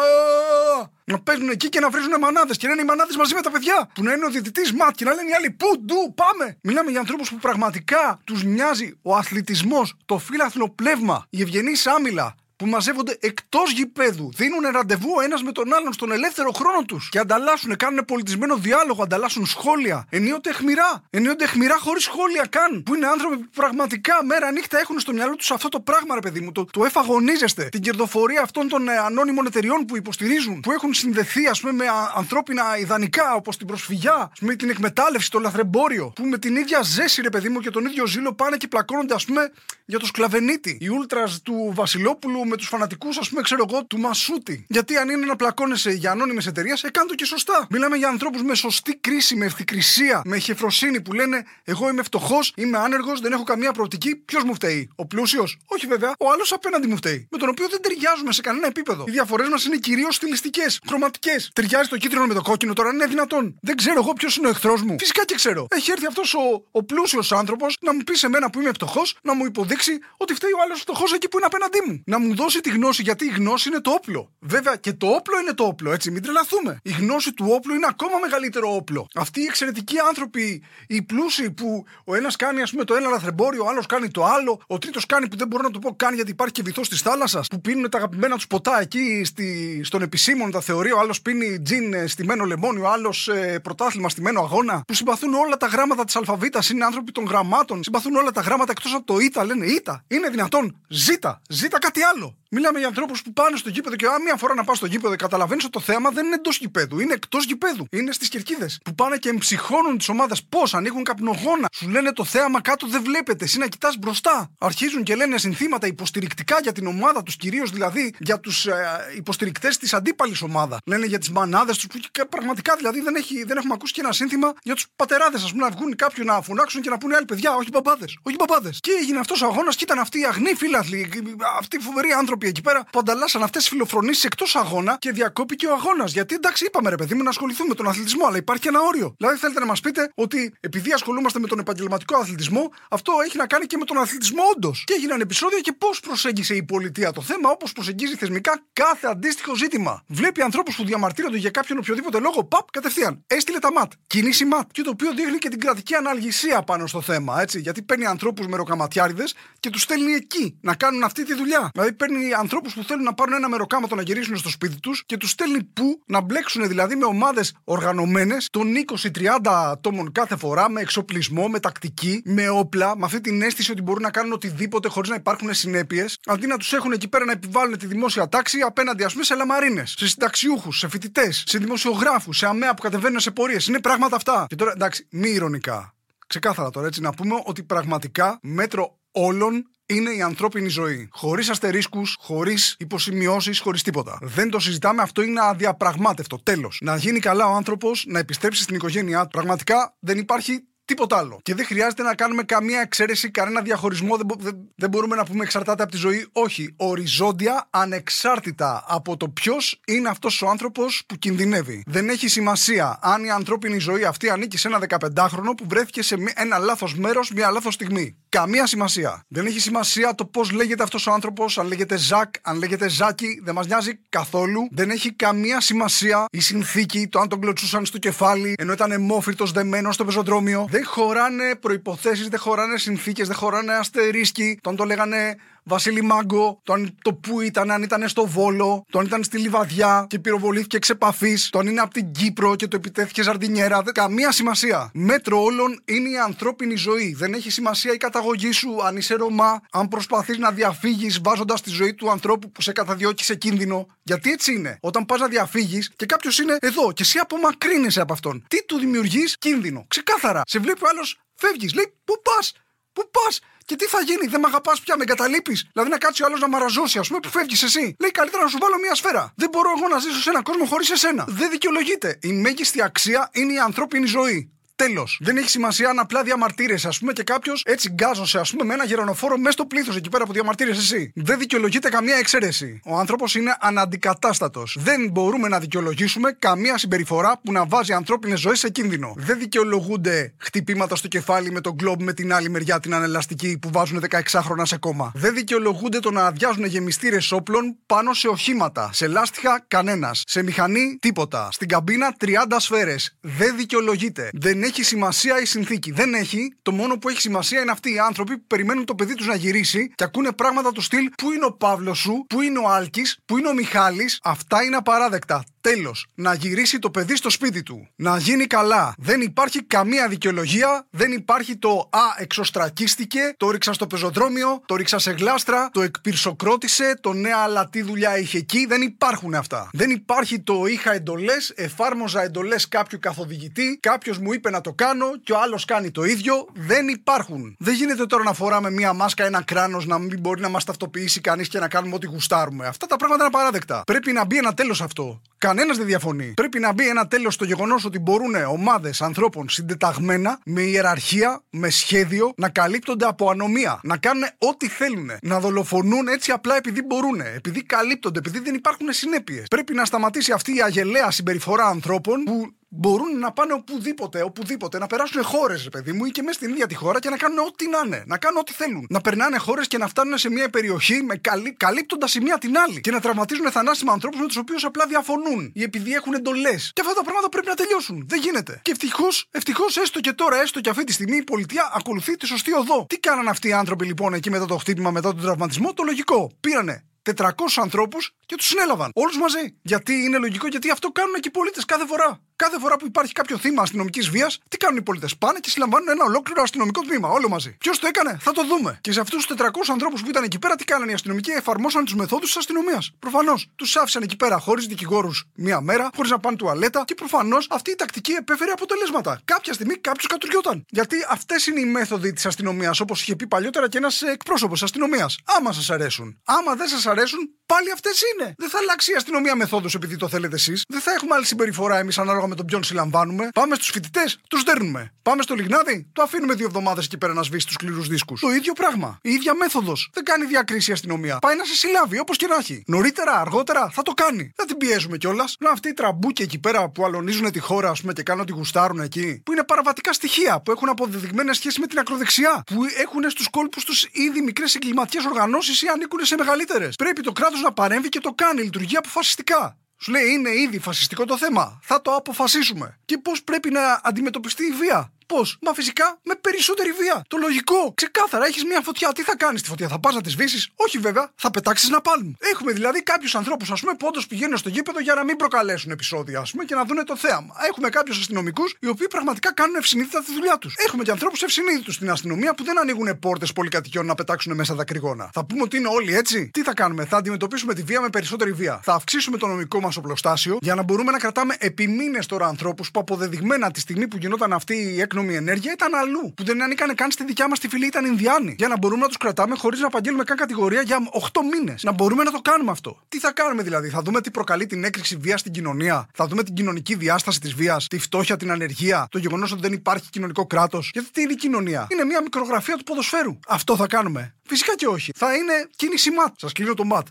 Να 1.04 1.18
παίζουν 1.20 1.48
εκεί 1.48 1.68
και 1.68 1.80
να 1.80 1.90
βρίζουν 1.90 2.18
μανάδες 2.20 2.56
και 2.56 2.66
να 2.66 2.72
είναι 2.72 2.82
οι 2.82 2.84
μανάδες 2.84 3.16
μαζί 3.16 3.34
με 3.34 3.40
τα 3.40 3.50
παιδιά. 3.50 3.90
Που 3.94 4.02
να 4.02 4.12
είναι 4.12 4.24
ο 4.24 4.28
διαιτητής 4.28 4.72
ματ 4.72 4.94
και 4.94 5.04
να 5.04 5.14
λένε 5.14 5.30
οι 5.30 5.32
άλλοι 5.32 5.50
πού, 5.50 5.78
ντου, 5.84 6.14
πάμε. 6.14 6.58
Μιλάμε 6.62 6.90
για 6.90 7.00
ανθρώπους 7.00 7.30
που 7.30 7.36
πραγματικά 7.36 8.20
τους 8.24 8.44
νοιάζει 8.44 8.98
ο 9.02 9.16
αθλητισμός, 9.16 9.94
το 10.04 10.18
φύλαθλο 10.18 10.70
πλεύμα, 10.70 11.26
η 11.30 11.42
ευγενή 11.42 11.72
άμυλα, 11.96 12.34
που 12.58 12.66
μαζεύονται 12.66 13.16
εκτός 13.20 13.70
γηπέδου. 13.70 14.30
Δίνουν 14.36 14.62
ραντεβού 14.72 15.10
ο 15.16 15.20
ένας 15.20 15.42
με 15.42 15.52
τον 15.52 15.74
άλλον 15.74 15.92
στον 15.92 16.12
ελεύθερο 16.12 16.50
χρόνο 16.50 16.82
τους 16.82 17.08
και 17.08 17.18
ανταλλάσσουν, 17.18 17.76
κάνουν 17.76 18.04
πολιτισμένο 18.04 18.56
διάλογο, 18.56 19.02
ανταλλάσσουν 19.02 19.46
σχόλια. 19.46 20.06
Ενίοτε 20.10 20.50
αιχμηρά. 20.50 21.02
Ενίοτε 21.10 21.44
αιχμηρά 21.44 21.76
χωρίς 21.78 22.02
σχόλια 22.02 22.46
καν. 22.50 22.82
Που 22.82 22.94
είναι 22.94 23.06
άνθρωποι 23.06 23.36
που 23.36 23.48
πραγματικά 23.54 24.24
μέρα 24.24 24.52
νύχτα 24.52 24.78
έχουν 24.78 25.00
στο 25.00 25.12
μυαλό 25.12 25.34
τους 25.34 25.50
αυτό 25.50 25.68
το 25.68 25.80
πράγμα, 25.80 26.14
ρε 26.14 26.20
παιδί 26.20 26.40
μου. 26.40 26.52
Το, 26.52 26.64
το 26.64 26.84
εφαγωνίζεστε. 26.84 27.64
Την 27.64 27.80
κερδοφορία 27.80 28.42
αυτών 28.42 28.68
των 28.68 28.88
ε, 28.88 28.96
ανώνυμων 28.96 29.46
εταιριών 29.46 29.84
που 29.84 29.96
υποστηρίζουν, 29.96 30.60
που 30.60 30.72
έχουν 30.72 30.94
συνδεθεί, 30.94 31.46
ας 31.46 31.60
πούμε, 31.60 31.72
με 31.72 31.86
α, 31.86 32.12
ανθρώπινα 32.16 32.78
ιδανικά, 32.78 33.34
όπως 33.34 33.56
την 33.56 33.66
προσφυγιά, 33.66 34.32
με 34.40 34.54
την 34.54 34.70
εκμετάλλευση, 34.70 35.30
το 35.30 35.38
λαθρεμπόριο. 35.38 36.12
Που 36.14 36.24
με 36.24 36.38
την 36.38 36.56
ίδια 36.56 36.82
ζέση, 36.82 37.22
ρε 37.22 37.30
παιδί 37.30 37.48
μου, 37.48 37.60
και 37.60 37.70
τον 37.70 37.84
ίδιο 37.84 38.06
ζήλο 38.06 38.32
πάνε 38.32 38.56
και 38.56 38.68
πλακώνονται, 38.68 39.14
ας 39.14 39.24
πούμε, 39.24 39.52
για 39.84 39.98
το 39.98 40.06
σκλαβενίτη. 40.06 40.78
Οι 40.80 40.88
ούλτρα 40.88 41.24
του 41.42 41.72
Βασιλόπουλου 41.74 42.47
με 42.48 42.56
τους 42.56 42.68
φανατικούς, 42.68 43.18
ας 43.18 43.28
πούμε, 43.28 43.42
ξέρω 43.42 43.64
εγώ, 43.68 43.84
του 43.84 43.98
Μασούτη. 43.98 44.66
Γιατί 44.68 44.96
αν 44.96 45.08
είναι 45.08 45.26
να 45.26 45.36
πλακώνεσαι 45.36 45.90
για 45.90 46.10
ανώνυμες 46.10 46.46
εταιρείες, 46.46 46.82
ε, 46.82 46.90
το 47.08 47.14
και 47.14 47.24
σωστά. 47.24 47.66
Μιλάμε 47.70 47.96
για 47.96 48.08
ανθρώπους 48.08 48.42
με 48.42 48.54
σωστή 48.54 48.96
κρίση, 48.96 49.36
με 49.36 49.44
ευθυκρισία, 49.44 50.22
με 50.24 50.38
χεφροσύνη 50.38 51.00
που 51.00 51.12
λένε 51.12 51.44
Εγώ 51.64 51.88
είμαι 51.88 52.02
φτωχός, 52.02 52.52
είμαι 52.56 52.78
άνεργος, 52.78 53.20
δεν 53.20 53.32
έχω 53.32 53.42
καμία 53.42 53.72
προοπτική. 53.72 54.16
Ποιος 54.16 54.42
μου 54.42 54.54
φταίει, 54.54 54.90
ο 54.96 55.06
πλούσιος; 55.06 55.58
Όχι 55.66 55.86
βέβαια, 55.86 56.14
ο 56.18 56.30
άλλος 56.30 56.52
απέναντι 56.52 56.86
μου 56.86 56.96
φταίει. 56.96 57.28
Με 57.30 57.38
τον 57.38 57.48
οποίο 57.48 57.68
δεν 57.68 57.80
ταιριάζουμε 57.82 58.32
σε 58.32 58.40
κανένα 58.40 58.66
επίπεδο. 58.66 59.04
Οι 59.06 59.10
διαφορές 59.10 59.48
μας 59.48 59.64
είναι 59.64 59.76
κυρίως 59.76 60.14
στιλιστικές, 60.14 60.80
χρωματικές. 60.86 61.50
Ταιριάζει 61.52 61.88
το 61.88 61.96
κίτρινο 61.96 62.26
με 62.26 62.34
το 62.34 62.42
κόκκινο 62.42 62.72
τώρα, 62.72 62.90
είναι 62.92 63.06
δυνατόν. 63.06 63.58
Δεν 63.62 63.76
ξέρω 63.76 63.98
εγώ 63.98 64.12
ποιος 64.12 64.36
είναι 64.36 64.46
ο 64.46 64.50
εχθρός 64.50 64.82
μου. 64.82 64.96
Φυσικά 64.98 65.24
και 65.24 65.34
ξέρω. 65.34 65.66
Έχει 65.70 65.90
έρθει 65.90 66.06
αυτός 66.06 66.34
ο, 66.34 66.64
ο 66.70 66.82
πλούσιος 66.82 67.32
άνθρωπος 67.32 67.76
να 67.80 67.94
μου 67.94 68.00
πει 68.04 68.14
σε 68.14 68.28
μένα 68.28 68.50
που 68.50 68.60
είμαι 68.60 68.70
φτωχός, 68.72 69.16
να 69.22 69.34
μου 69.34 69.44
υποδείξει 69.44 69.98
ότι 70.16 70.34
φταίει 70.34 70.50
ο 70.50 70.60
άλλος 70.64 70.80
φτωχός 70.80 71.12
εκεί 71.12 71.28
που 71.28 71.36
είναι 71.36 71.46
απέναντί 71.46 71.78
μου. 71.86 72.02
Να 72.06 72.18
μου 72.18 72.34
δώσει 72.38 72.60
τη 72.60 72.70
γνώση 72.70 73.02
γιατί 73.02 73.24
η 73.24 73.28
γνώση 73.28 73.68
είναι 73.68 73.80
το 73.80 73.90
όπλο. 73.90 74.32
Βέβαια 74.38 74.76
και 74.76 74.92
το 74.92 75.06
όπλο 75.06 75.38
είναι 75.40 75.54
το 75.54 75.64
όπλο, 75.64 75.92
έτσι, 75.92 76.10
μην 76.10 76.22
τρελαθούμε. 76.22 76.78
Η 76.82 76.90
γνώση 76.90 77.32
του 77.32 77.46
όπλου 77.48 77.74
είναι 77.74 77.86
ακόμα 77.88 78.18
μεγαλύτερο 78.22 78.74
όπλο. 78.74 79.08
Αυτοί 79.14 79.40
οι 79.40 79.44
εξαιρετικοί 79.44 79.96
άνθρωποι, 80.08 80.62
οι 80.86 81.02
πλούσιοι 81.02 81.50
που 81.50 81.84
ο 82.04 82.14
ένας 82.14 82.36
κάνει, 82.36 82.62
ας 82.62 82.70
πούμε, 82.70 82.84
το 82.84 82.94
ένα 82.94 83.08
λαθρεμπόριο, 83.08 83.64
ο 83.64 83.68
άλλος 83.68 83.86
κάνει 83.86 84.10
το 84.10 84.24
άλλο, 84.24 84.60
ο 84.66 84.78
τρίτος 84.78 85.06
κάνει 85.06 85.28
που 85.28 85.36
δεν 85.36 85.46
μπορώ 85.46 85.62
να 85.62 85.70
το 85.70 85.78
πω 85.78 85.94
καν 85.96 86.14
γιατί 86.14 86.30
υπάρχει 86.30 86.52
και 86.52 86.62
βυθός 86.62 86.88
της 86.88 87.00
θάλασσας, 87.00 87.48
που 87.48 87.60
πίνουν 87.60 87.90
τα 87.90 87.98
αγαπημένα 87.98 88.34
τους 88.34 88.46
ποτά 88.46 88.80
εκεί 88.80 89.22
στη, 89.24 89.80
στον 89.84 90.02
επισήμον 90.02 90.50
τα 90.50 90.60
θεωρεί, 90.60 90.92
ο 90.92 90.98
άλλος 90.98 91.22
πίνει 91.22 91.60
τζιν 91.60 91.94
ε, 91.94 92.06
στημένο 92.06 92.44
λεμόνι, 92.44 92.80
ο 92.80 92.88
άλλος 92.88 93.28
ε, 93.28 93.58
πρωτάθλημα 93.58 94.08
στημένο 94.08 94.40
αγώνα, 94.40 94.82
που 94.86 94.94
συμπαθούν 94.94 95.34
όλα 95.34 95.56
τα 95.56 95.66
γράμματα 95.66 96.04
της 96.04 96.16
αλφαβήτας, 96.16 96.70
είναι 96.70 96.84
άνθρωποι 96.84 97.12
των 97.12 97.24
γραμμάτων, 97.24 97.82
συμπαθούν 97.82 98.16
όλα 98.16 98.30
τα 98.30 98.40
γράμματα 98.40 98.72
εκτός 98.76 98.94
από 98.94 99.04
το 99.04 99.18
ήττα, 99.18 99.44
λένε 99.44 99.66
ήττα. 99.66 100.04
Είναι 100.08 100.28
δυνατόν, 100.28 100.76
ζήτα, 100.88 101.40
ζήτα 101.48 101.78
κάτι 101.78 102.02
άλλο. 102.02 102.27
Bueno, 102.28 102.47
Μιλάμε 102.50 102.78
για 102.78 102.88
ανθρώπους 102.88 103.22
που 103.22 103.32
πάνε 103.32 103.56
στο 103.56 103.68
γήπεδο 103.68 103.96
και 103.96 104.06
αν 104.06 104.22
μία 104.22 104.36
φορά 104.36 104.54
να 104.54 104.64
πα 104.64 104.74
στο 104.74 104.86
γήπεδο 104.86 105.16
καταλαβαίνεις 105.16 105.64
ότι 105.64 105.72
το 105.72 105.80
θέμα 105.80 106.10
δεν 106.10 106.26
είναι 106.26 106.34
εντός 106.34 106.58
γηπέδου, 106.58 107.00
είναι 107.00 107.12
εκτός 107.12 107.44
γηπέδου. 107.44 107.86
Είναι 107.90 108.12
στις 108.12 108.28
κερκίδες. 108.28 108.80
Που 108.84 108.94
πάνε 108.94 109.16
και 109.16 109.28
εμψυχώνουν 109.28 109.98
τις 109.98 110.08
ομάδες. 110.08 110.44
Πώς 110.44 110.74
ανοίγουν 110.74 111.04
καπνογόνα. 111.04 111.68
Σου 111.72 111.88
λένε 111.88 112.12
το 112.12 112.24
θέαμα 112.24 112.60
κάτω 112.60 112.86
δεν 112.86 113.02
βλέπετε. 113.02 113.44
Εσύ 113.44 113.58
να 113.58 113.66
κοιτάς 113.66 113.96
μπροστά. 113.96 114.50
Αρχίζουν 114.58 115.02
και 115.02 115.14
λένε 115.14 115.38
συνθήματα 115.38 115.86
υποστηρικτικά 115.86 116.58
για 116.62 116.72
την 116.72 116.86
ομάδα 116.86 117.22
τους, 117.22 117.36
κυρίως 117.36 117.70
δηλαδή 117.70 118.14
για 118.18 118.40
τους 118.40 118.66
ε, 118.66 118.74
υποστηρικτές 119.16 119.76
της 119.76 119.94
αντίπαλης 119.94 120.42
ομάδας. 120.42 120.78
Λένε 120.84 121.06
για 121.06 121.18
τις 121.18 121.30
μανάδε 121.30 121.72
τους 121.72 121.86
που 121.86 122.28
πραγματικά 122.28 122.76
δηλαδή 122.76 123.00
δεν, 123.00 123.14
έχει, 123.14 123.44
δεν 123.44 123.56
έχουμε 123.56 123.74
ακούσει 123.74 123.92
και 123.92 124.00
ένα 124.00 124.12
σύνθημα 124.12 124.52
για 124.62 124.74
τους 124.74 124.86
πατεράδες, 124.96 125.42
ας 125.42 125.50
πούμε, 125.50 125.64
να 125.64 125.70
βγουν 125.70 125.96
κάποιοι 125.96 126.24
να 126.26 126.42
φωνάξουν 126.42 126.80
και 126.82 126.90
να 126.90 126.98
πούνε 126.98 127.16
άλλοι 127.16 127.24
παιδιά, 127.24 127.54
όχι 127.54 127.70
παπάδε. 127.70 128.04
Όχι 128.22 128.36
παπάδε. 128.36 128.70
Και 128.80 128.90
έγινε 129.00 129.18
αυτός 129.18 129.42
ο 129.42 129.46
αγώνας 129.46 129.76
και 129.76 129.84
ήταν 129.84 129.98
αυτοί 129.98 130.20
οι 130.20 130.24
αγνοί 130.24 130.54
φίλαθλοι, 130.54 131.10
αυτοί 131.58 131.76
οι 131.76 131.80
φοβεροί 131.80 132.12
άνθρωποι 132.12 132.37
άνθρωποι 132.38 132.46
εκεί 132.48 132.60
πέρα 132.60 132.84
που 132.92 132.98
ανταλλάσσαν 132.98 133.42
αυτές 133.42 133.62
τις 133.62 133.70
φιλοφρονήσεις 133.70 134.24
εκτός 134.24 134.56
αγώνα 134.56 134.96
και 134.98 135.12
διακόπηκε 135.12 135.66
ο 135.66 135.72
αγώνας. 135.72 136.12
Γιατί 136.12 136.34
εντάξει, 136.34 136.64
είπαμε 136.64 136.90
ρε 136.90 136.96
παιδί 136.96 137.14
μου 137.14 137.22
να 137.22 137.30
ασχοληθούμε 137.30 137.68
με 137.68 137.74
τον 137.74 137.88
αθλητισμό, 137.88 138.26
αλλά 138.26 138.36
υπάρχει 138.36 138.68
ένα 138.68 138.80
όριο. 138.80 139.14
Δηλαδή 139.18 139.36
θέλετε 139.38 139.60
να 139.60 139.66
μας 139.66 139.80
πείτε 139.80 140.10
ότι 140.14 140.52
επειδή 140.60 140.92
ασχολούμαστε 140.92 141.38
με 141.38 141.46
τον 141.46 141.58
επαγγελματικό 141.58 142.16
αθλητισμό, 142.16 142.72
αυτό 142.90 143.12
έχει 143.24 143.36
να 143.36 143.46
κάνει 143.46 143.66
και 143.66 143.76
με 143.76 143.84
τον 143.84 143.98
αθλητισμό 143.98 144.42
όντως. 144.56 144.84
Και 144.86 144.94
έγιναν 144.96 145.20
επεισόδια 145.20 145.58
και 145.58 145.72
πώς 145.72 146.00
προσέγγισε 146.00 146.54
η 146.54 146.62
πολιτεία 146.62 147.12
το 147.12 147.22
θέμα, 147.22 147.50
όπως 147.50 147.72
προσεγγίζει 147.72 148.14
θεσμικά 148.14 148.62
κάθε 148.72 149.06
αντίστοιχο 149.06 149.54
ζήτημα. 149.54 150.02
Βλέπει 150.06 150.42
ανθρώπους 150.42 150.76
που 150.76 150.84
διαμαρτύρονται 150.84 151.36
για 151.36 151.50
κάποιον 151.50 151.78
οποιοδήποτε 151.78 152.18
λόγο, 152.18 152.44
παπ, 152.44 152.70
κατευθείαν. 152.70 153.24
Έστειλε 153.26 153.58
τα 153.58 153.72
ματ. 153.72 153.92
Κινήσει 154.06 154.44
ματ. 154.44 154.70
Και 154.72 154.82
το 154.82 154.90
οποίο 154.90 155.12
δείχνει 155.14 155.38
και 155.38 155.48
την 155.48 155.60
κρατική 155.60 155.94
αναλγησία 155.94 156.62
πάνω 156.62 156.86
στο 156.86 157.00
θέμα, 157.00 157.40
έτσι. 157.40 157.60
Γιατί 157.60 157.82
παίρνει 157.82 158.06
ανθρώπους 158.06 158.46
μεροκαματιάριδες 158.46 159.34
και 159.60 159.70
τους 159.70 159.82
στέλνει 159.82 160.12
εκεί 160.12 160.58
να 160.60 160.74
κάνουν 160.74 161.02
αυτή 161.04 161.24
τη 161.24 161.34
δουλειά. 161.34 161.70
Δηλαδή 161.72 161.92
παίρνει 161.92 162.27
ανθρώπους 162.34 162.74
που 162.74 162.84
θέλουν 162.84 163.02
να 163.02 163.14
πάρουν 163.14 163.34
ένα 163.34 163.48
μεροκάματο 163.48 163.94
να 163.94 164.02
γυρίσουν 164.02 164.36
στο 164.36 164.48
σπίτι 164.48 164.80
τους 164.80 165.04
και 165.06 165.16
τους 165.16 165.30
στέλνει 165.30 165.62
πού 165.62 166.02
να 166.06 166.20
μπλέξουν 166.20 166.68
δηλαδή 166.68 166.96
με 166.96 167.04
ομάδες 167.04 167.54
οργανωμένες 167.64 168.48
των 168.50 168.66
20-30 169.02 169.28
ατόμων 169.44 170.12
κάθε 170.12 170.36
φορά 170.36 170.70
με 170.70 170.80
εξοπλισμό, 170.80 171.48
με 171.48 171.60
τακτική, 171.60 172.22
με 172.24 172.48
όπλα, 172.48 172.96
με 172.96 173.04
αυτή 173.04 173.20
την 173.20 173.42
αίσθηση 173.42 173.70
ότι 173.70 173.82
μπορούν 173.82 174.02
να 174.02 174.10
κάνουν 174.10 174.32
οτιδήποτε 174.32 174.88
χωρίς 174.88 175.10
να 175.10 175.16
υπάρχουν 175.16 175.54
συνέπειες, 175.54 176.18
αντί 176.26 176.46
να 176.46 176.56
τους 176.56 176.72
έχουν 176.72 176.92
εκεί 176.92 177.08
πέρα 177.08 177.24
να 177.24 177.32
επιβάλλουν 177.32 177.78
τη 177.78 177.86
δημόσια 177.86 178.28
τάξη 178.28 178.60
απέναντι, 178.60 179.04
ας 179.04 179.12
πούμε, 179.12 179.24
σε 179.24 179.34
λαμαρίνες, 179.34 179.94
σε 179.98 180.08
συνταξιούχους, 180.08 180.78
σε 180.78 180.88
φοιτητές, 180.88 181.42
σε 181.46 181.58
δημοσιογράφους, 181.58 182.36
σε 182.36 182.46
αμαία 182.46 182.74
που 182.74 182.82
κατεβαίνουν 182.82 183.20
σε 183.20 183.30
πορείες. 183.30 183.66
Είναι 183.66 183.80
πράγματα 183.80 184.16
αυτά. 184.16 184.44
Και 184.48 184.54
τώρα, 184.54 184.72
εντάξει, 184.74 185.06
μη 185.10 185.28
ηρωνικά. 185.28 185.92
Ξεκάθαρα 186.26 186.70
τώρα 186.70 186.86
έτσι 186.86 187.00
να 187.00 187.12
πούμε 187.12 187.42
ότι 187.44 187.62
πραγματικά 187.62 188.38
μέτρο 188.42 188.97
όλων 189.26 189.66
είναι 189.86 190.10
η 190.10 190.22
ανθρώπινη 190.22 190.68
ζωή. 190.68 191.08
Χωρίς 191.12 191.48
αστερίσκους, 191.48 192.16
χωρίς 192.20 192.76
υποσημειώσεις, 192.78 193.60
χωρίς 193.60 193.82
τίποτα. 193.82 194.18
Δεν 194.22 194.50
το 194.50 194.58
συζητάμε, 194.58 195.02
αυτό 195.02 195.22
είναι 195.22 195.40
αδιαπραγμάτευτο. 195.42 196.38
Τέλος. 196.42 196.78
Να 196.82 196.96
γίνει 196.96 197.18
καλά 197.18 197.46
ο 197.46 197.54
άνθρωπος, 197.54 198.04
να 198.08 198.18
επιστρέψει 198.18 198.62
στην 198.62 198.74
οικογένειά 198.74 199.22
του. 199.22 199.28
Πραγματικά 199.28 199.96
δεν 200.00 200.18
υπάρχει 200.18 200.68
Τίποτα 200.88 201.16
άλλο. 201.16 201.40
Και 201.42 201.54
δεν 201.54 201.64
χρειάζεται 201.64 202.02
να 202.02 202.14
κάνουμε 202.14 202.42
καμία 202.42 202.80
εξαίρεση, 202.80 203.30
κανένα 203.30 203.62
διαχωρισμό. 203.62 204.16
Δεν, 204.16 204.26
δεν, 204.38 204.56
δεν 204.74 204.90
μπορούμε 204.90 205.16
να 205.16 205.24
πούμε 205.24 205.44
εξαρτάται 205.44 205.82
από 205.82 205.92
τη 205.92 205.98
ζωή. 205.98 206.26
Όχι. 206.32 206.74
Οριζόντια, 206.76 207.66
ανεξάρτητα 207.70 208.84
από 208.88 209.16
το 209.16 209.28
ποιος 209.28 209.80
είναι 209.86 210.08
αυτός 210.08 210.42
ο 210.42 210.48
άνθρωπος 210.48 211.02
που 211.06 211.16
κινδυνεύει. 211.16 211.82
Δεν 211.86 212.08
έχει 212.08 212.28
σημασία 212.28 212.98
αν 213.02 213.24
η 213.24 213.30
ανθρώπινη 213.30 213.78
ζωή 213.78 214.04
αυτή 214.04 214.30
ανήκει 214.30 214.58
σε 214.58 214.68
ένα 214.68 214.78
15χρονο 214.88 215.56
που 215.56 215.64
βρέθηκε 215.68 216.02
σε 216.02 216.16
ένα 216.34 216.58
λάθος 216.58 216.94
μέρος, 216.94 217.30
μια 217.30 217.50
λάθος 217.50 217.74
στιγμή. 217.74 218.16
Καμία 218.28 218.66
σημασία. 218.66 219.24
Δεν 219.28 219.46
έχει 219.46 219.60
σημασία 219.60 220.14
το 220.14 220.24
πώς 220.24 220.50
λέγεται 220.50 220.82
αυτός 220.82 221.06
ο 221.06 221.12
άνθρωπος, 221.12 221.58
αν 221.58 221.66
λέγεται 221.66 221.96
Ζακ, 221.96 222.34
αν 222.42 222.58
λέγεται 222.58 222.88
Ζάκι, 222.88 223.40
δεν 223.44 223.54
μας 223.54 223.66
νοιάζει 223.66 223.98
καθόλου. 224.08 224.68
Δεν 224.70 224.90
έχει 224.90 225.12
καμία 225.12 225.60
σημασία 225.60 226.24
η 226.30 226.40
συνθήκη, 226.40 227.08
το 227.08 227.18
αν 227.20 227.28
τον 227.28 227.40
κλωτσούσαν 227.40 227.86
στο 227.86 227.98
κεφάλι, 227.98 228.54
ενώ 228.58 228.72
ήταν 228.72 228.92
αιμόφυρτο 228.92 229.44
δεμένος 229.44 229.94
στο 229.94 230.04
πεζοδρόμιο. 230.04 230.66
Δεν 230.78 230.86
χωράνε 230.86 231.54
προποθέσει, 231.54 232.28
δεν 232.28 232.38
χωράνε 232.38 232.78
συνθήκες, 232.78 233.26
δεν 233.26 233.36
χωράνε 233.36 233.72
αστερίσκοι. 233.74 234.58
Τον 234.62 234.76
το 234.76 234.84
λέγανε 234.84 235.36
Βασίλη 235.68 236.02
Μάγκο, 236.02 236.60
το, 236.62 236.72
αν, 236.72 236.94
το 237.02 237.14
που 237.14 237.40
ήταν, 237.40 237.70
αν 237.70 237.82
ήταν 237.82 238.08
στο 238.08 238.26
Βόλο, 238.26 238.84
το 238.90 238.98
αν 238.98 239.04
ήταν 239.04 239.24
στη 239.24 239.38
Λιβαδιά 239.38 240.06
και 240.08 240.18
πυροβολήθηκε 240.18 240.76
εξ 240.76 240.90
επαφή, 240.90 241.36
το 241.50 241.58
αν 241.58 241.66
είναι 241.66 241.80
από 241.80 241.92
την 241.92 242.12
Κύπρο 242.12 242.56
και 242.56 242.68
το 242.68 242.76
επιτέθηκε 242.76 243.22
ζαρδινιέρα. 243.22 243.82
Δεν, 243.82 243.94
καμία 243.94 244.32
σημασία. 244.32 244.90
Μέτρο 244.94 245.42
όλων 245.42 245.82
είναι 245.84 246.08
η 246.08 246.18
ανθρώπινη 246.18 246.76
ζωή. 246.76 247.14
Δεν 247.18 247.32
έχει 247.32 247.50
σημασία 247.50 247.92
η 247.92 247.96
καταγωγή 247.96 248.52
σου, 248.52 248.84
αν 248.84 248.96
είσαι 248.96 249.14
Ρωμά, 249.14 249.60
αν 249.70 249.88
προσπαθείς 249.88 250.38
να 250.38 250.50
διαφύγεις 250.50 251.20
βάζοντας 251.22 251.60
τη 251.62 251.70
ζωή 251.70 251.94
του 251.94 252.10
ανθρώπου 252.10 252.50
που 252.50 252.62
σε 252.62 252.72
καταδιώκει 252.72 253.24
σε 253.24 253.34
κίνδυνο. 253.34 253.86
Γιατί 254.02 254.30
έτσι 254.30 254.52
είναι. 254.52 254.78
Όταν 254.80 255.06
πας 255.06 255.20
να 255.20 255.28
διαφύγεις 255.28 255.90
και 255.96 256.06
κάποιος 256.06 256.38
είναι 256.38 256.56
εδώ 256.60 256.92
και 256.92 257.02
εσύ 257.02 257.18
απομακρύνεσαι 257.18 258.00
από 258.00 258.12
αυτόν. 258.12 258.44
Τι 258.48 258.64
του 258.64 258.78
δημιουργείς 258.78 259.38
κίνδυνο. 259.38 259.84
Ξεκάθαρα. 259.88 260.42
Σε 260.46 260.58
βλέπει 260.58 260.84
ο 260.84 260.88
άλλος, 260.90 261.20
φεύγεις. 261.34 261.74
Λέει, 261.74 261.92
πού 262.04 262.14
πας, 262.22 262.52
πού 262.92 263.10
πας; 263.10 263.40
Και 263.68 263.76
τι 263.76 263.84
θα 263.84 264.00
γίνει, 264.00 264.26
δεν 264.26 264.40
με 264.40 264.46
αγαπάς 264.46 264.80
πια, 264.80 264.96
με 264.96 265.02
εγκαταλείπεις. 265.02 265.68
Δηλαδή 265.72 265.90
να 265.90 265.98
κάτσει 265.98 266.22
ο 266.22 266.26
άλλος 266.26 266.40
να 266.40 266.48
μαραζώσει, 266.48 266.98
ας 266.98 267.08
πούμε, 267.08 267.20
που 267.20 267.28
φεύγεις 267.28 267.62
εσύ. 267.62 267.96
Λέει 268.00 268.10
καλύτερα 268.10 268.42
να 268.42 268.48
σου 268.48 268.58
βάλω 268.60 268.78
μια 268.78 268.94
σφαίρα. 268.94 269.32
Δεν 269.36 269.48
μπορώ 269.48 269.70
εγώ 269.76 269.88
να 269.88 269.98
ζήσω 269.98 270.20
σε 270.20 270.30
έναν 270.30 270.42
κόσμο 270.42 270.64
χωρίς 270.64 270.90
εσένα. 270.90 271.24
Δεν 271.28 271.50
δικαιολογείται. 271.50 272.18
Η 272.22 272.32
μέγιστη 272.32 272.82
αξία 272.82 273.28
είναι 273.32 273.52
η 273.52 273.58
ανθρώπινη 273.58 274.06
ζωή. 274.06 274.52
Τέλος. 274.84 275.18
Δεν 275.22 275.36
έχει 275.36 275.48
σημασία 275.48 275.88
αν 275.88 275.98
απλά 275.98 276.22
διαμαρτύρεσαι, 276.22 276.88
ας 276.88 276.98
πούμε, 276.98 277.12
και 277.12 277.22
κάποιος 277.22 277.62
έτσι 277.66 277.90
γκάζωσε, 277.90 278.38
ας 278.38 278.50
πούμε, 278.50 278.64
με 278.64 278.74
ένα 278.74 278.84
γερονοφόρο 278.84 279.36
μέσα 279.38 279.50
στο 279.50 279.64
πλήθος 279.64 279.96
εκεί 279.96 280.08
πέρα 280.08 280.24
που 280.24 280.32
διαμαρτύρεσαι 280.32 280.80
εσύ. 280.80 281.12
Δεν 281.14 281.38
δικαιολογείται 281.38 281.88
καμία 281.88 282.16
εξαίρεση. 282.16 282.80
Ο 282.84 282.98
άνθρωπος 282.98 283.34
είναι 283.34 283.56
αναντικατάστατος. 283.60 284.76
Δεν 284.80 285.10
μπορούμε 285.10 285.48
να 285.48 285.58
δικαιολογήσουμε 285.58 286.36
καμία 286.38 286.78
συμπεριφορά 286.78 287.40
που 287.44 287.52
να 287.52 287.66
βάζει 287.66 287.92
ανθρώπινες 287.92 288.40
ζωές 288.40 288.58
σε 288.58 288.70
κίνδυνο. 288.70 289.14
Δεν 289.16 289.38
δικαιολογούνται 289.38 290.32
χτυπήματα 290.38 290.96
στο 290.96 291.08
κεφάλι 291.08 291.50
με 291.50 291.60
τον 291.60 291.74
γκλόμπ 291.74 292.02
με 292.02 292.12
την 292.12 292.32
άλλη 292.32 292.48
μεριά 292.48 292.80
την 292.80 292.94
ανελαστική 292.94 293.58
που 293.58 293.70
βάζουν 293.72 294.04
16 294.10 294.20
χρόνια 294.42 294.64
σε 294.64 294.76
κόμμα. 294.76 295.12
Δεν 295.14 295.34
δικαιολογούνται 295.34 295.98
το 295.98 296.10
να 296.10 296.26
αδειάζουν 296.26 296.64
γεμιστήρες 296.64 297.32
όπλων 297.32 297.76
πάνω 297.86 298.12
σε 298.12 298.28
οχήματα. 298.28 298.90
Σε 298.92 299.06
λάστιχα 299.06 299.64
κανένας. 299.68 300.22
Σε 300.26 300.42
μηχανή 300.42 300.98
τίποτα. 301.00 301.48
Στην 301.52 301.68
καμπίνα 301.68 302.14
30 302.20 302.26
σφαίρες. 302.58 303.16
Δεν 303.20 303.56
δικαιολογείται. 303.56 304.30
Δεν 304.32 304.67
έχει 304.68 304.82
σημασία 304.82 305.40
η 305.40 305.44
συνθήκη. 305.44 305.92
Δεν 305.92 306.14
έχει. 306.14 306.54
Το 306.62 306.72
μόνο 306.72 306.98
που 306.98 307.08
έχει 307.08 307.20
σημασία 307.20 307.60
είναι 307.60 307.70
αυτοί 307.70 307.92
οι 307.92 307.98
άνθρωποι 307.98 308.38
που 308.38 308.44
περιμένουν 308.46 308.84
το 308.84 308.94
παιδί 308.94 309.14
τους 309.14 309.26
να 309.26 309.34
γυρίσει 309.34 309.92
και 309.94 310.04
ακούνε 310.04 310.32
πράγματα 310.32 310.72
του 310.72 310.80
στυλ 310.80 311.10
Πού 311.16 311.32
είναι 311.32 311.44
ο 311.44 311.52
Παύλος 311.52 311.98
σου, 311.98 312.24
Πού 312.28 312.40
είναι 312.40 312.58
ο 312.58 312.68
Άλκης, 312.68 313.18
Πού 313.24 313.38
είναι 313.38 313.48
ο 313.48 313.54
Μιχάλης; 313.54 314.18
Αυτά 314.22 314.62
είναι 314.62 314.76
απαράδεκτα. 314.76 315.44
Τέλος. 315.60 316.06
Να 316.14 316.34
γυρίσει 316.34 316.78
το 316.78 316.90
παιδί 316.90 317.16
στο 317.16 317.30
σπίτι 317.30 317.62
του. 317.62 317.88
Να 317.96 318.18
γίνει 318.18 318.46
καλά. 318.46 318.94
Δεν 318.98 319.20
υπάρχει 319.20 319.62
καμία 319.62 320.08
δικαιολογία. 320.08 320.86
Δεν 320.90 321.12
υπάρχει 321.12 321.56
το 321.56 321.88
Α, 321.90 322.00
εξωστρακίστηκε. 322.16 323.34
Το 323.36 323.50
ρίξα 323.50 323.72
στο 323.72 323.86
πεζοδρόμιο. 323.86 324.62
Το 324.66 324.74
ρίξα 324.74 324.98
σε 324.98 325.10
γλάστρα. 325.10 325.68
Το 325.72 325.82
εκπυρσοκρότησε. 325.82 326.98
Το 327.00 327.12
ναι, 327.12 327.30
αλλά 327.32 327.68
τι 327.68 327.82
δουλειά 327.82 328.18
είχε 328.18 328.38
εκεί. 328.38 328.66
Δεν 328.66 328.82
υπάρχουν 328.82 329.34
αυτά. 329.34 329.68
Δεν 329.72 329.90
υπάρχει 329.90 330.40
το 330.40 330.66
είχα 330.66 330.92
εντολές. 330.92 331.52
Εφάρμοζα 331.56 332.22
εντολές 332.22 332.68
κάποιου 332.68 332.98
καθοδηγητή. 332.98 333.78
Κάποιος 333.82 334.18
μου 334.18 334.32
είπε 334.32 334.50
να 334.50 334.60
το 334.60 334.72
κάνω 334.72 335.16
και 335.24 335.32
ο 335.32 335.40
άλλος 335.40 335.64
κάνει 335.64 335.90
το 335.90 336.04
ίδιο. 336.04 336.46
Δεν 336.54 336.88
υπάρχουν. 336.88 337.56
Δεν 337.58 337.74
γίνεται 337.74 338.06
τώρα 338.06 338.22
να 338.24 338.32
φοράμε 338.32 338.70
μία 338.70 338.92
μάσκα, 338.92 339.24
ένα 339.24 339.42
κράνος, 339.42 339.86
να 339.86 339.98
μην 339.98 340.20
μπορεί 340.20 340.40
να 340.40 340.48
μας 340.48 340.64
ταυτοποιήσει 340.64 341.20
κανείς 341.20 341.48
και 341.48 341.58
να 341.58 341.68
κάνουμε 341.68 341.94
ό,τι 341.94 342.06
γουστάρουμε. 342.06 342.66
Αυτά 342.66 342.86
τα 342.86 342.96
πράγματα 342.96 343.24
είναι 343.24 343.36
απαράδεκτα. 343.36 343.82
Πρέπει 343.86 344.12
να 344.12 344.24
μπει 344.24 344.36
ένα 344.36 344.54
τέλος 344.54 344.80
αυτό. 344.82 345.20
Κανένας 345.48 345.76
δεν 345.76 345.86
διαφωνεί. 345.86 346.32
Πρέπει 346.36 346.58
να 346.58 346.72
μπει 346.72 346.88
ένα 346.88 347.06
τέλος 347.06 347.34
στο 347.34 347.44
γεγονός 347.44 347.84
ότι 347.84 347.98
μπορούν 347.98 348.34
ομάδες 348.34 349.02
ανθρώπων 349.02 349.48
συντεταγμένα, 349.48 350.38
με 350.44 350.60
ιεραρχία, 350.62 351.42
με 351.50 351.70
σχέδιο, 351.70 352.32
να 352.36 352.48
καλύπτονται 352.48 353.04
από 353.04 353.30
ανομία. 353.30 353.80
Να 353.82 353.96
κάνουν 353.96 354.24
ό,τι 354.38 354.68
θέλουν. 354.68 355.10
Να 355.22 355.40
δολοφονούν 355.40 356.08
έτσι 356.08 356.30
απλά 356.30 356.56
επειδή 356.56 356.82
μπορούν. 356.82 357.20
Επειδή 357.20 357.62
καλύπτονται, 357.62 358.18
επειδή 358.18 358.38
δεν 358.38 358.54
υπάρχουν 358.54 358.92
συνέπειες. 358.92 359.46
Πρέπει 359.48 359.74
να 359.74 359.84
σταματήσει 359.84 360.32
αυτή 360.32 360.56
η 360.56 360.62
αγελαία 360.62 361.10
συμπεριφορά 361.10 361.64
ανθρώπων 361.64 362.24
που 362.24 362.52
μπορούν 362.68 363.18
να 363.18 363.32
πάνε 363.32 363.52
οπουδήποτε, 363.52 364.22
οπουδήποτε, 364.22 364.78
να 364.78 364.86
περάσουν 364.86 365.22
χώρες, 365.22 365.68
παιδί 365.70 365.92
μου, 365.92 366.04
ή 366.04 366.10
και 366.10 366.22
μέσα 366.22 366.34
στην 366.34 366.50
ίδια 366.50 366.66
τη 366.66 366.74
χώρα 366.74 366.98
και 366.98 367.08
να 367.08 367.16
κάνουν 367.16 367.38
ό,τι 367.38 367.68
να 367.68 367.78
είναι, 367.86 368.04
να 368.06 368.18
κάνουν 368.18 368.38
ό,τι 368.38 368.52
θέλουν. 368.52 368.86
Να 368.88 369.00
περνάνε 369.00 369.38
χώρες 369.38 369.66
και 369.66 369.78
να 369.78 369.88
φτάνουν 369.88 370.18
σε 370.18 370.30
μια 370.30 370.48
περιοχή 370.50 371.02
με 371.02 371.16
καλύ... 371.16 371.52
καλύπτοντας 371.52 372.14
η 372.14 372.20
μία 372.20 372.38
την 372.38 372.58
άλλη 372.58 372.80
και 372.80 372.90
να 372.90 373.00
τραυματίζουν 373.00 373.50
θανάσιμα 373.50 373.92
ανθρώπους 373.92 374.20
με 374.20 374.26
τους 374.26 374.36
οποίους 374.36 374.64
απλά 374.64 374.86
διαφωνούν 374.86 375.50
ή 375.54 375.62
επειδή 375.62 375.92
έχουν 375.92 376.14
εντολές. 376.14 376.70
Και 376.74 376.80
αυτά 376.80 376.94
τα 376.94 377.02
πράγματα 377.02 377.28
πρέπει 377.28 377.46
να 377.46 377.54
τελειώσουν. 377.54 378.04
Δεν 378.08 378.20
γίνεται. 378.20 378.60
Και 378.62 378.70
ευτυχώς, 378.70 379.28
ευτυχώς 379.30 379.76
έστω 379.76 380.00
και 380.00 380.12
τώρα, 380.12 380.40
έστω 380.40 380.60
και 380.60 380.70
αυτή 380.70 380.84
τη 380.84 380.92
στιγμή 380.92 381.16
η 381.16 381.24
πολιτεία 381.24 381.70
ακολουθεί 381.74 382.16
τη 382.16 382.26
σωστή 382.26 382.52
οδό. 382.54 382.86
Τι 382.88 382.98
κάναν 382.98 383.28
αυτοί 383.28 383.48
οι 383.48 383.52
άνθρωποι 383.52 383.84
λοιπόν 383.86 384.14
εκεί 384.14 384.30
μετά 384.30 384.44
το 384.46 384.56
χτύπημα, 384.56 384.90
μετά 384.90 385.14
τον 385.14 385.22
τραυματισμό, 385.22 385.72
το 385.72 385.82
λογικό. 385.82 386.30
Πήρανε 386.40 386.82
400 387.12 387.30
ανθρώπους 387.60 388.14
και 388.26 388.34
τους 388.36 388.46
συνέλαβαν. 388.46 388.90
Όλους 388.94 389.18
μαζί. 389.18 389.58
Γιατί 389.62 389.92
είναι 389.92 390.18
λογικό, 390.18 390.46
γιατί 390.46 390.70
αυτό 390.70 390.90
κάνουν 390.90 391.14
και 391.14 391.28
οι 391.28 391.30
πολίτες 391.30 391.64
κάθε 391.64 391.86
φορά. 391.86 392.20
Κάθε 392.36 392.58
φορά 392.58 392.76
που 392.76 392.86
υπάρχει 392.86 393.12
κάποιο 393.12 393.38
θύμα 393.38 393.62
αστυνομικής 393.62 394.08
βίας, 394.10 394.38
τι 394.48 394.56
κάνουν 394.56 394.78
οι 394.78 394.82
πολίτες; 394.82 395.16
Πάνε 395.16 395.38
και 395.38 395.50
συλλαμβάνουν 395.50 395.88
ένα 395.88 396.04
ολόκληρο 396.04 396.42
αστυνομικό 396.42 396.80
τμήμα, 396.80 397.08
όλο 397.08 397.28
μαζί. 397.28 397.56
Ποιος 397.58 397.78
το 397.78 397.86
έκανε, 397.86 398.18
θα 398.20 398.32
το 398.32 398.46
δούμε. 398.46 398.78
Και 398.80 398.92
σε 398.92 399.00
αυτούς 399.00 399.26
τους 399.26 399.36
400 399.36 399.72
ανθρώπους 399.72 400.02
που 400.02 400.08
ήταν 400.08 400.24
εκεί 400.24 400.38
πέρα, 400.38 400.54
τι 400.56 400.64
κάνανε 400.64 400.90
οι 400.90 400.94
αστυνομικοί, 400.94 401.30
εφαρμόσαν 401.30 401.84
τους 401.84 401.94
μεθόδους 401.94 402.26
της 402.26 402.36
αστυνομίας. 402.36 402.92
Προφανώς. 402.98 403.50
Τους 403.56 403.76
άφησαν 403.76 404.02
εκεί 404.02 404.16
πέρα 404.16 404.38
χωρίς 404.38 404.66
δικηγόρους 404.66 405.24
μία 405.34 405.60
μέρα, 405.60 405.90
χωρίς 405.94 406.10
να 406.10 406.18
πάνε 406.18 406.36
τουαλέτα 406.36 406.84
και 406.86 406.94
προφανώς 406.94 407.46
αυτή 407.50 407.70
η 407.70 407.74
τακτική 407.74 408.12
επέφερε 408.12 408.50
αποτελέσματα. 408.50 409.20
Κάποια 409.24 409.52
στιγμή 409.52 409.76
κάποιος 409.76 410.06
κατουριόταν. 410.06 410.64
Γιατί 410.68 410.96
αυτές 411.10 411.46
είναι 411.46 411.60
οι 411.60 411.64
μέθοδοι 411.64 412.12
της 412.12 412.26
αστυνομίας, 412.26 412.80
όπως 412.80 413.02
είχε 413.02 413.16
πει 413.16 413.26
παλιότερα 413.26 413.68
και 413.68 413.78
ένας 413.78 414.02
εκπρόσωπος 414.02 414.62
αστυνομίας. 414.62 415.18
Άμα 415.24 415.52
σας 415.52 415.70
αρέσουν. 415.70 416.20
Άμα 416.24 416.54
δεν 416.54 416.68
σας 416.68 416.86
αρέσουν, 416.86 416.97
αρέσουν, 416.98 417.18
πάλι 417.46 417.70
αυτές 417.72 418.02
είναι. 418.10 418.34
Δεν 418.38 418.48
θα 418.48 418.58
αλλάξει 418.58 418.92
η 418.92 418.94
αστυνομία 418.94 419.34
μεθόδους 419.34 419.74
επειδή 419.74 419.96
το 419.96 420.08
θέλετε 420.08 420.34
εσείς. 420.34 420.64
Δεν 420.68 420.80
θα 420.80 420.92
έχουμε 420.92 421.14
άλλη 421.14 421.26
συμπεριφορά 421.26 421.78
εμείς 421.78 421.98
ανάλογα 421.98 422.26
με 422.26 422.34
τον 422.34 422.46
ποιον 422.46 422.62
συλλαμβάνουμε. 422.64 423.28
Πάμε 423.34 423.54
στους 423.54 423.70
φοιτητές, 423.70 424.18
τους 424.28 424.42
δέρνουμε. 424.42 424.92
Πάμε 425.02 425.22
στο 425.22 425.34
λιγνάδι, 425.34 425.88
το 425.92 426.02
αφήνουμε 426.02 426.34
δύο 426.34 426.46
εβδομάδες 426.46 426.84
εκεί 426.84 426.98
πέρα 426.98 427.12
να 427.12 427.22
σβήσει 427.22 427.46
τους 427.46 427.54
σκληρούς 427.54 427.88
δίσκους. 427.88 428.20
Το 428.20 428.30
ίδιο 428.30 428.52
πράγμα. 428.52 428.98
Η 429.02 429.10
ίδια 429.10 429.34
μέθοδος. 429.34 429.90
Δεν 429.92 430.04
κάνει 430.04 430.24
διακρίση 430.24 430.70
η 430.70 430.72
αστυνομία. 430.72 431.18
Πάει 431.18 431.36
να 431.36 431.44
σε 431.44 431.54
συλλάβει 431.54 431.98
όπως 431.98 432.16
και 432.16 432.26
να 432.26 432.36
έχει. 432.36 432.62
Νωρίτερα, 432.66 433.20
αργότερα 433.20 433.70
θα 433.72 433.82
το 433.82 433.92
κάνει. 433.92 434.32
Δεν 434.36 434.46
την 434.46 434.56
πιέζουμε 434.56 434.96
κιόλας. 434.96 435.36
Να 435.40 435.50
αυτοί 435.50 435.68
οι 435.68 435.72
τραμπούκοι 435.72 436.22
εκεί 436.22 436.38
πέρα 436.38 436.68
που 436.68 436.84
αλωνίζουν 436.84 437.32
τη 437.32 437.38
χώρα, 437.38 437.70
ας 437.70 437.80
πούμε, 437.80 437.92
και 437.92 438.02
κάνουν 438.02 438.22
ότι 438.22 438.32
γουστάρουν 438.32 438.80
εκεί. 438.80 439.20
Που 439.24 439.32
είναι 439.32 439.44
παραβατικά 439.44 439.92
στοιχεία, 439.92 440.40
που 440.40 440.50
έχουν 440.50 440.68
αποδεδειγμένε 440.68 441.32
σχέσει 441.32 441.60
με 441.60 441.66
την 441.66 441.78
ακροδεξιά. 441.78 442.42
Που 442.46 442.64
έχουν 442.76 443.10
στους 443.10 443.28
κόλπους 443.30 443.64
τους 443.64 443.88
ήδη 443.92 444.20
μικρές 444.20 444.54
εγκληματικές 444.54 445.04
οργανώσεις 445.04 445.62
ή 445.62 445.66
ανήκουν 445.66 446.04
σε 446.04 446.16
μεγαλύτερες. 446.18 446.74
Πρέπει 446.88 447.06
το 447.06 447.12
κράτος 447.12 447.40
να 447.40 447.52
παρέμβει 447.52 447.88
και 447.88 448.00
το 448.00 448.12
κάνει. 448.12 448.42
Λειτουργεί 448.42 448.76
αποφασιστικά. 448.76 449.58
Σου 449.80 449.90
λέει 449.90 450.10
είναι 450.10 450.30
ήδη 450.30 450.58
φασιστικό 450.58 451.04
το 451.04 451.16
θέμα. 451.16 451.58
Θα 451.62 451.82
το 451.82 451.94
αποφασίσουμε. 451.94 452.78
Και 452.84 452.98
πώς 452.98 453.22
πρέπει 453.22 453.50
να 453.50 453.80
αντιμετωπιστεί 453.84 454.44
η 454.44 454.50
βία. 454.50 454.92
Πώς, 455.12 455.38
μα 455.40 455.52
φυσικά 455.52 455.98
με 456.02 456.14
περισσότερη 456.14 456.72
βία. 456.80 457.04
Το 457.08 457.16
λογικό. 457.16 457.72
Ξεκάθαρα, 457.74 458.26
έχεις 458.26 458.44
μια 458.44 458.60
φωτιά. 458.60 458.92
Τι 458.92 459.02
θα 459.02 459.16
κάνεις 459.16 459.42
τη 459.42 459.48
φωτιά, 459.48 459.68
θα 459.68 459.78
πας 459.80 459.94
να 459.94 460.00
της 460.00 460.12
σβήσει. 460.12 460.50
Όχι 460.56 460.78
βέβαια, 460.78 461.10
θα 461.16 461.30
πετάξεις 461.30 461.68
να 461.68 461.80
πάλμου. 461.80 462.16
Έχουμε 462.32 462.52
δηλαδή 462.52 462.82
κάποιους 462.82 463.14
ανθρώπους, 463.14 463.50
ας 463.50 463.60
πούμε, 463.60 463.74
που 463.78 463.86
όντω 463.86 464.00
πηγαίνουν 464.08 464.36
στο 464.36 464.48
γήπεδο 464.48 464.80
για 464.80 464.94
να 464.94 465.04
μην 465.04 465.16
προκαλέσουν 465.16 465.70
επεισόδια, 465.70 466.20
ας 466.20 466.30
πούμε, 466.30 466.44
και 466.44 466.54
να 466.54 466.64
δουν 466.64 466.84
το 466.84 466.96
θέαμα. 466.96 467.34
Έχουμε 467.48 467.68
κάποιους 467.68 467.98
αστυνομικούς 467.98 468.56
οι 468.60 468.68
οποίοι 468.68 468.86
πραγματικά 468.88 469.32
κάνουν 469.32 469.54
ευσυνείδητα 469.54 470.02
τη 470.04 470.12
δουλειά 470.12 470.38
τους. 470.38 470.54
Έχουμε 470.66 470.82
και 470.82 470.90
ανθρώπους 470.90 471.22
ευσυνείδητους 471.22 471.74
στην 471.74 471.90
αστυνομία 471.90 472.34
που 472.34 472.44
δεν 472.44 472.58
ανοίγουν 472.58 472.98
πόρτες 472.98 473.32
πολυκατοικιών 473.32 473.86
να 473.86 473.94
πετάξουν 473.94 474.34
μέσα 474.34 474.54
δακρυγόνα. 474.54 475.10
Θα 475.12 475.24
πούμε 475.24 475.42
ότι 475.42 475.56
είναι 475.56 475.68
όλοι 475.68 475.96
έτσι; 475.96 476.30
Τι 476.32 476.42
θα 476.42 476.54
κάνουμε, 476.54 476.84
θα 476.84 476.96
αντιμετωπίσουμε 476.96 477.54
τη 477.54 477.62
βία 477.62 477.80
με 477.80 477.88
περισσότερη 477.88 478.32
βία. 478.32 478.60
Θα 478.62 478.74
αυξήσουμε 478.74 479.16
το 479.16 479.26
νομικό 479.26 479.60
μας 479.60 479.76
οπλοστάσιο 479.76 480.38
για 480.40 480.54
να 480.54 480.62
μπορούμε 480.62 480.90
να 480.90 480.98
κρατάμε 480.98 481.34
επί 481.38 481.66
τώρα 482.06 482.26
ανθρώπους 482.26 482.70
που 482.70 482.80
αποδεδειγμένα 482.80 483.50
τη 483.50 483.60
στιγμή 483.60 483.88
που 483.88 483.96
γινόταν 483.96 484.32
αυτή 484.32 484.54
η 484.54 484.80
έκνομη 484.80 484.97
ενέργεια 485.08 485.52
ήταν 485.52 485.74
αλλού. 485.74 486.12
Που 486.16 486.24
δεν 486.24 486.42
ανήκανε 486.42 486.74
καν 486.74 486.90
στη 486.90 487.04
δικιά 487.04 487.28
μας 487.28 487.38
τη 487.38 487.48
φυλή, 487.48 487.66
ήταν 487.66 487.84
Ινδιάνοι. 487.84 488.34
Για 488.38 488.48
να 488.48 488.58
μπορούμε 488.58 488.80
να 488.80 488.86
τους 488.86 488.96
κρατάμε 488.96 489.36
χωρίς 489.36 489.60
να 489.60 489.66
απαγγέλουμε 489.66 490.04
καν 490.04 490.16
κατηγορία 490.16 490.62
για 490.62 490.78
8 490.92 491.20
μήνες. 491.32 491.62
Να 491.62 491.72
μπορούμε 491.72 492.02
να 492.02 492.10
το 492.10 492.20
κάνουμε 492.20 492.50
αυτό. 492.50 492.80
Τι 492.88 492.98
θα 492.98 493.12
κάνουμε 493.12 493.42
δηλαδή, 493.42 493.68
θα 493.68 493.82
δούμε 493.82 494.00
τι 494.00 494.10
προκαλεί 494.10 494.46
την 494.46 494.64
έκρηξη 494.64 494.96
βίας 494.96 495.20
στην 495.20 495.32
κοινωνία. 495.32 495.88
Θα 495.94 496.06
δούμε 496.06 496.22
την 496.22 496.34
κοινωνική 496.34 496.74
διάσταση 496.74 497.20
της 497.20 497.34
βίας, 497.34 497.66
τη 497.66 497.78
φτώχεια, 497.78 498.16
την 498.16 498.30
ανεργία, 498.30 498.86
το 498.90 498.98
γεγονός 498.98 499.32
ότι 499.32 499.40
δεν 499.40 499.52
υπάρχει 499.52 499.90
κοινωνικό 499.90 500.26
κράτος. 500.26 500.70
Γιατί 500.72 500.90
τι 500.90 501.02
είναι 501.02 501.12
η 501.12 501.16
κοινωνία; 501.16 501.66
Είναι 501.70 501.84
μια 501.84 502.02
μικρογραφία 502.02 502.56
του 502.56 502.64
ποδοσφαίρου. 502.64 503.18
Αυτό 503.28 503.56
θα 503.56 503.66
κάνουμε. 503.66 504.14
Φυσικά 504.26 504.54
και 504.54 504.66
όχι. 504.66 504.92
Θα 504.96 505.14
είναι 505.14 505.48
κίνηση 505.56 505.90
ματ. 505.90 506.14
Σας 506.16 506.32
κλείνω 506.32 506.54
το 506.54 506.64
ματ. 506.64 506.86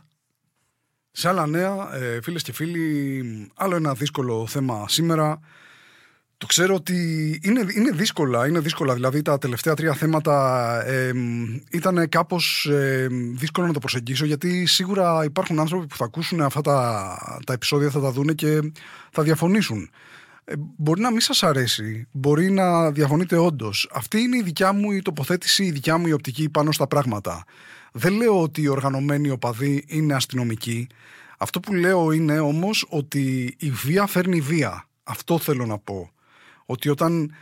Σε 1.11 1.27
άλλα 1.27 1.47
νέα, 1.47 1.95
ε, 1.95 2.21
φίλες 2.21 2.43
και 2.43 2.53
φίλοι, 2.53 3.51
άλλο 3.55 3.75
ένα 3.75 3.93
δύσκολο 3.93 4.47
θέμα 4.47 4.85
σήμερα. 4.89 5.39
Το 6.38 6.46
ξέρω 6.46 6.75
ότι 6.75 6.96
είναι, 7.44 7.65
είναι 7.75 7.91
δύσκολα, 7.91 8.48
είναι 8.48 8.60
δύσκολα. 8.60 8.94
Δηλαδή 8.94 9.22
τα 9.22 9.38
τελευταία 9.38 9.74
τρία 9.74 9.94
θέματα 9.94 10.67
ε, 10.86 11.12
ήταν 11.72 12.10
κάπως 12.10 12.65
ε, 12.65 13.08
δύσκολο 13.12 13.67
να 13.67 13.74
το 13.74 13.79
προσεγγίσω 13.79 14.25
γιατί 14.25 14.65
σίγουρα 14.65 15.24
υπάρχουν 15.24 15.60
άνθρωποι 15.60 15.88
που 15.88 15.96
θα 15.96 16.06
ακούσουν 16.06 16.41
αυτά 16.41 16.62
τα, 16.62 17.41
τα 17.46 17.53
επεισόδια, 17.53 17.89
θα 17.89 18.00
τα 18.00 18.12
δούνε 18.12 18.34
και 18.34 18.72
θα 19.12 19.24
διαφωνήσουν. 19.24 19.89
Ε, 20.46 20.53
μπορεί 20.77 21.01
να 21.01 21.12
μην 21.12 21.20
σας 21.20 21.44
αρέσει, 21.44 22.08
μπορεί 22.12 22.51
να 22.51 22.91
διαφωνείτε 22.91 23.38
όντως. 23.38 23.89
Αυτή 23.94 24.20
είναι 24.20 24.38
η 24.38 24.41
δικιά 24.41 24.74
μου 24.74 24.91
η 24.91 25.01
τοποθέτηση, 25.01 25.63
η 25.63 25.72
δικιά 25.72 25.98
μου 25.98 26.08
η 26.08 26.12
οπτική 26.12 26.50
πάνω 26.50 26.72
στα 26.72 26.88
πράγματα. 26.88 27.44
Δεν 27.91 28.13
λέω 28.13 28.41
ότι 28.41 28.62
οι 28.62 28.67
οργανωμένοι 28.67 29.29
οπαδοί 29.29 29.86
είναι 29.88 30.13
αστυνομικοί. 30.13 30.88
Αυτό 31.38 31.60
που 31.60 31.74
λέω 31.74 32.12
είναι 32.12 32.39
όμως 32.39 32.86
ότι 32.89 33.56
η 33.60 33.70
βία 33.70 34.06
φέρνει 34.08 34.41
βία. 34.41 34.88
Αυτό 35.03 35.39
θέλω 35.39 35.65
να 35.65 35.77
πω 35.77 36.12
ότι 36.69 36.89
όταν 36.89 37.36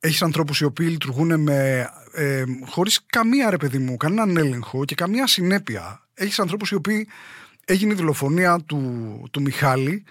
έχεις 0.00 0.22
ανθρώπους 0.22 0.60
οι 0.60 0.64
οποίοι 0.64 0.86
λειτουργούν 0.90 1.40
με, 1.40 1.88
ε, 2.12 2.44
χωρίς 2.66 3.00
καμία 3.06 3.50
ρε 3.50 3.56
παιδί 3.56 3.78
μου, 3.78 3.96
κανέναν 3.96 4.36
έλεγχο 4.36 4.84
και 4.84 4.94
καμία 4.94 5.26
συνέπεια. 5.26 6.06
Έχεις 6.14 6.38
ανθρώπους 6.38 6.70
οι 6.70 6.74
οποίοι 6.74 7.08
έγινε 7.64 7.92
η 7.92 7.96
δολοφονία 7.96 8.58
του, 8.66 9.28
του 9.30 9.40
Μιχάλη, 9.40 10.04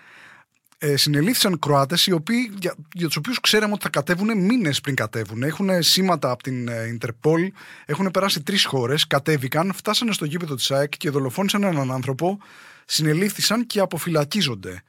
ε, 0.77 0.95
συνελήφθησαν 0.95 1.59
Κροάτες 1.59 2.07
οι 2.07 2.12
οποίοι, 2.12 2.51
για, 2.59 2.75
για 2.93 3.07
τους 3.07 3.15
οποίους 3.15 3.39
ξέραμε 3.39 3.74
ότι 3.74 3.83
θα 3.83 3.89
κατέβουν 3.89 4.38
μήνες 4.38 4.81
πριν 4.81 4.95
κατέβουν. 4.95 5.43
Έχουν 5.43 5.83
σήματα 5.83 6.31
από 6.31 6.43
την 6.43 6.67
ε, 6.67 6.88
Ιντερπολ, 6.88 7.51
έχουν 7.86 8.12
περάσει 8.12 8.43
τρεις 8.43 8.65
χώρες, 8.65 9.07
κατέβηκαν, 9.07 9.74
φτάσανε 9.74 10.12
στο 10.12 10.25
γήπεδο 10.25 10.55
της 10.55 10.71
ΑΕΚ 10.71 10.97
και 10.97 11.09
δολοφόνησαν 11.09 11.63
έναν 11.63 11.91
άνθρωπο, 11.91 12.38
συνελήφθησαν 12.86 13.65
και 13.65 13.79
αποφυλακίζονται. 13.79 14.83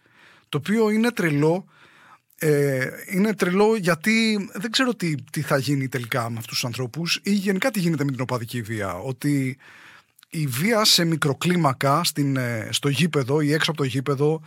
Το 0.48 0.58
οποίο 0.58 0.90
είναι 0.90 1.10
τρελό 1.10 1.64
ε, 2.38 2.88
είναι 3.06 3.34
τρελό 3.34 3.76
γιατί 3.76 4.48
δεν 4.52 4.70
ξέρω 4.70 4.94
τι, 4.94 5.14
τι 5.32 5.40
θα 5.40 5.58
γίνει 5.58 5.88
τελικά 5.88 6.30
με 6.30 6.38
αυτούς 6.38 6.52
τους 6.52 6.64
ανθρώπους 6.64 7.20
ή 7.22 7.32
γενικά 7.32 7.70
τι 7.70 7.80
γίνεται 7.80 8.04
με 8.04 8.10
την 8.10 8.20
οπαδική 8.20 8.62
βία. 8.62 8.94
Ότι 8.94 9.58
η 10.28 10.46
βία 10.46 10.84
σε 10.84 11.04
μικροκλίμακα 11.04 12.04
στην, 12.04 12.36
ε, 12.36 12.68
στο 12.70 12.88
γήπεδο 12.88 13.40
ή 13.40 13.52
έξω 13.52 13.70
από 13.70 13.80
το 13.80 13.86
γήπεδο 13.86 14.42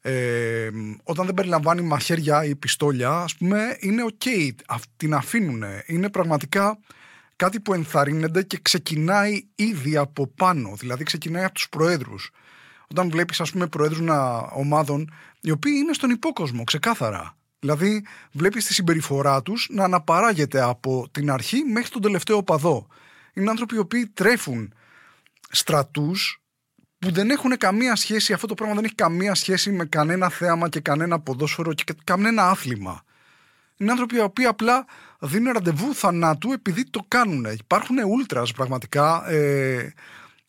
ε, 0.00 0.70
όταν 1.02 1.26
δεν 1.26 1.34
περιλαμβάνει 1.34 1.82
μαχαίρια 1.82 2.44
ή 2.44 2.54
πιστόλια 2.54 3.10
ας 3.10 3.36
πούμε 3.36 3.76
είναι 3.80 4.02
ok, 4.10 4.50
την 4.96 5.14
αφήνουν. 5.14 5.62
Είναι 5.86 6.10
πραγματικά 6.10 6.78
κάτι 7.36 7.60
που 7.60 7.74
ενθαρρύνεται 7.74 8.42
και 8.42 8.58
ξεκινάει 8.62 9.46
ήδη 9.54 9.96
από 9.96 10.26
πάνω, 10.26 10.74
δηλαδή 10.76 11.04
ξεκινάει 11.04 11.44
από 11.44 11.54
τους 11.54 11.68
προέδρους. 11.68 12.30
Όταν 12.90 13.10
βλέπεις 13.10 13.40
ας 13.40 13.50
πούμε 13.50 13.66
προέδρους 13.66 14.08
ομάδων 14.54 15.10
οι 15.40 15.50
οποίοι 15.50 15.72
είναι 15.76 15.92
στον 15.92 16.10
υπόκοσμο, 16.10 16.64
ξεκάθαρα. 16.64 17.36
Δηλαδή, 17.58 18.04
βλέπεις 18.32 18.64
τη 18.64 18.74
συμπεριφορά 18.74 19.42
τους 19.42 19.68
να 19.70 19.84
αναπαράγεται 19.84 20.60
από 20.62 21.08
την 21.10 21.30
αρχή 21.30 21.64
μέχρι 21.64 21.88
τον 21.88 22.02
τελευταίο 22.02 22.42
παδό. 22.42 22.86
Είναι 23.32 23.50
άνθρωποι 23.50 23.74
οι 23.74 23.78
οποίοι 23.78 24.06
τρέφουν 24.06 24.74
στρατούς 25.50 26.42
που 26.98 27.12
δεν 27.12 27.30
έχουν 27.30 27.56
καμία 27.56 27.96
σχέση, 27.96 28.32
αυτό 28.32 28.46
το 28.46 28.54
πράγμα 28.54 28.74
δεν 28.74 28.84
έχει 28.84 28.94
καμία 28.94 29.34
σχέση 29.34 29.72
με 29.72 29.84
κανένα 29.84 30.28
θέαμα 30.28 30.68
και 30.68 30.80
κανένα 30.80 31.20
ποδόσφαιρο 31.20 31.72
και 31.72 31.84
κανένα 32.04 32.50
άθλημα. 32.50 33.02
Είναι 33.76 33.90
άνθρωποι 33.90 34.16
οι 34.16 34.20
οποίοι 34.20 34.44
απλά 34.44 34.84
δίνουν 35.18 35.52
ραντεβού 35.52 35.94
θανάτου 35.94 36.52
επειδή 36.52 36.90
το 36.90 37.04
κάνουν. 37.08 37.44
Υπάρχουν 37.44 37.96
ούλτρας 37.98 38.52
πραγματικά 38.52 39.30
ε, 39.30 39.92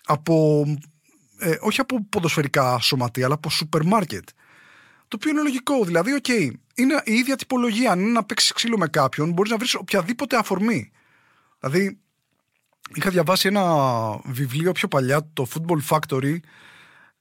από, 0.05 0.65
ε, 1.39 1.57
όχι 1.59 1.79
από 1.79 2.05
ποδοσφαιρικά 2.09 2.79
σωματεία, 2.79 3.25
αλλά 3.25 3.33
από 3.33 3.49
σούπερ 3.49 3.83
μάρκετ. 3.83 4.29
Το 5.07 5.17
οποίο 5.19 5.31
είναι 5.31 5.41
λογικό. 5.41 5.83
Δηλαδή, 5.83 6.13
OK, 6.13 6.25
okay, 6.27 6.49
είναι 6.75 7.01
η 7.03 7.13
ίδια 7.13 7.35
τυπολογία. 7.35 7.91
Αν 7.91 7.99
είναι 7.99 8.11
να 8.11 8.23
παίξεις 8.23 8.51
ξύλο 8.51 8.77
με 8.77 8.87
κάποιον, 8.87 9.31
μπορείς 9.31 9.51
να 9.51 9.57
βρεις 9.57 9.75
οποιαδήποτε 9.75 10.37
αφορμή. 10.37 10.91
Δηλαδή, 11.59 11.99
είχα 12.93 13.09
διαβάσει 13.09 13.47
ένα 13.47 13.63
βιβλίο 14.23 14.71
πιο 14.71 14.87
παλιά, 14.87 15.29
το 15.33 15.47
Football 15.53 15.97
Factory, 15.97 16.35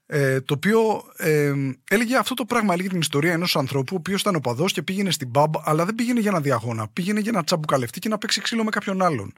ε, 0.07 0.41
το 0.41 0.55
οποίο 0.55 1.05
ε, 1.17 1.53
έλεγε 1.91 2.17
αυτό 2.17 2.35
το 2.35 2.45
πράγμα. 2.45 2.73
Έλεγε 2.73 2.89
την 2.89 3.01
ιστορία 3.01 3.33
ενός 3.33 3.57
ανθρώπου, 3.57 3.95
ο 3.95 3.97
οποίος 3.99 4.21
ήταν 4.21 4.35
οπαδό 4.35 4.65
και 4.67 4.83
πήγαινε 4.83 5.11
στην 5.11 5.31
pub, 5.35 5.51
αλλά 5.65 5.85
δεν 5.85 5.95
πήγαινε 5.95 6.21
για 6.21 6.31
να 6.31 6.41
διαγώνα. 6.41 6.89
Πήγαινε 6.89 7.21
για 7.21 7.33
να 7.33 7.45
τσαμπουκαλευτεί 7.45 7.99
και 7.99 8.09
να 8.09 8.19
παίξει 8.19 8.41
ξύλο 8.41 8.65
με 8.65 8.71
κάποιον 8.71 9.03
άλλον. 9.03 9.33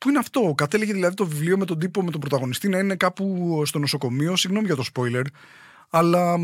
Πού 0.00 0.08
είναι 0.08 0.18
αυτό, 0.18 0.52
κατέληγε 0.56 0.92
δηλαδή 0.92 1.14
το 1.14 1.26
βιβλίο 1.26 1.58
με 1.58 1.64
τον 1.64 1.78
τύπο, 1.78 2.02
με 2.02 2.10
τον 2.10 2.20
πρωταγωνιστή 2.20 2.68
να 2.68 2.78
είναι 2.78 2.94
κάπου 2.94 3.62
στο 3.66 3.78
νοσοκομείο. 3.78 4.36
Συγγνώμη 4.36 4.66
για 4.66 4.76
το 4.76 4.84
spoiler, 4.94 5.24
αλλά 5.90 6.36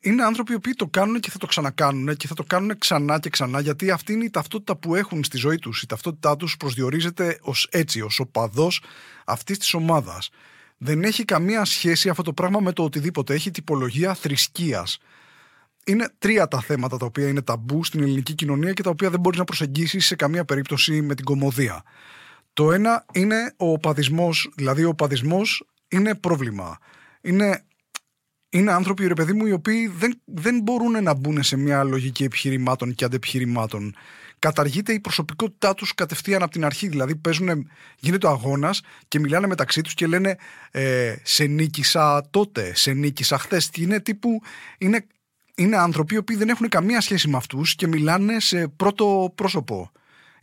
είναι 0.00 0.22
άνθρωποι 0.22 0.52
οι 0.52 0.54
οποίοι 0.54 0.72
το 0.72 0.86
κάνουν 0.86 1.20
και 1.20 1.30
θα 1.30 1.38
το 1.38 1.46
ξανακάνουν 1.46 2.16
και 2.16 2.26
θα 2.26 2.34
το 2.34 2.44
κάνουν 2.44 2.78
ξανά 2.78 3.18
και 3.18 3.28
ξανά 3.28 3.60
γιατί 3.60 3.90
αυτή 3.90 4.12
είναι 4.12 4.24
η 4.24 4.30
ταυτότητα 4.30 4.76
που 4.76 4.94
έχουν 4.94 5.24
στη 5.24 5.36
ζωή 5.36 5.58
τους. 5.58 5.82
Η 5.82 5.86
ταυτότητά 5.86 6.36
τους 6.36 6.56
προσδιορίζεται 6.56 7.38
ως 7.40 7.68
έτσι, 7.70 8.00
ως 8.00 8.18
οπαδός 8.18 8.82
αυτής 9.24 9.58
της 9.58 9.74
ομάδας. 9.74 10.30
Δεν 10.76 11.02
έχει 11.02 11.24
καμία 11.24 11.64
σχέση 11.64 12.08
αυτό 12.08 12.22
το 12.22 12.32
πράγμα 12.32 12.60
με 12.60 12.72
το 12.72 12.82
οτιδήποτε. 12.82 13.34
Έχει 13.34 13.50
τυπολογία 13.50 14.14
θρησκείας. 14.14 14.98
Είναι 15.84 16.08
τρία 16.18 16.48
τα 16.48 16.60
θέματα 16.60 16.96
τα 16.96 17.06
οποία 17.06 17.28
είναι 17.28 17.42
ταμπού 17.42 17.84
στην 17.84 18.00
ελληνική 18.00 18.34
κοινωνία 18.34 18.72
και 18.72 18.82
τα 18.82 18.90
οποία 18.90 19.10
δεν 19.10 19.20
μπορείς 19.20 19.38
να 19.38 19.44
προσεγγίσεις 19.44 20.06
σε 20.06 20.16
καμία 20.16 20.44
περίπτωση 20.44 21.02
με 21.02 21.14
την 21.14 21.24
κομμωδία. 21.24 21.82
Το 22.54 22.72
ένα 22.72 23.04
είναι 23.12 23.54
ο 23.56 23.72
οπαδισμός, 23.72 24.52
δηλαδή 24.56 24.84
ο 24.84 24.88
οπαδισμός 24.88 25.66
είναι 25.88 26.14
πρόβλημα. 26.14 26.78
Είναι 27.20 27.64
είναι 28.54 28.72
άνθρωποι, 28.72 29.06
ρε 29.06 29.14
παιδί 29.14 29.32
μου, 29.32 29.46
οι 29.46 29.52
οποίοι 29.52 29.86
δεν, 29.86 30.20
δεν 30.24 30.60
μπορούν 30.62 31.02
να 31.02 31.14
μπουν 31.14 31.42
σε 31.42 31.56
μια 31.56 31.84
λογική 31.84 32.24
επιχειρημάτων 32.24 32.94
και 32.94 33.04
αντεπιχειρημάτων. 33.04 33.94
Καταργείται 34.38 34.92
η 34.92 35.00
προσωπικότητά 35.00 35.74
τους 35.74 35.94
κατευθείαν 35.94 36.42
από 36.42 36.52
την 36.52 36.64
αρχή. 36.64 36.88
Δηλαδή, 36.88 37.16
παίζουν, 37.16 37.70
γίνεται 37.98 38.26
ο 38.26 38.30
αγώνας 38.30 38.80
και 39.08 39.18
μιλάνε 39.18 39.46
μεταξύ 39.46 39.80
τους 39.80 39.94
και 39.94 40.06
λένε 40.06 40.36
ε, 40.70 41.14
Σε 41.22 41.44
νίκησα 41.44 42.28
τότε, 42.30 42.72
σε 42.74 42.92
νίκησα 42.92 43.38
χθες. 43.38 43.70
Είναι 43.76 44.00
τύπου. 44.00 44.40
Είναι, 44.78 45.06
είναι 45.54 45.76
άνθρωποι 45.76 46.14
οι 46.14 46.18
οποίοι 46.18 46.36
δεν 46.36 46.48
έχουν 46.48 46.68
καμία 46.68 47.00
σχέση 47.00 47.28
με 47.28 47.36
αυτούς 47.36 47.74
και 47.74 47.86
μιλάνε 47.86 48.40
σε 48.40 48.68
πρώτο 48.68 49.32
πρόσωπο. 49.34 49.90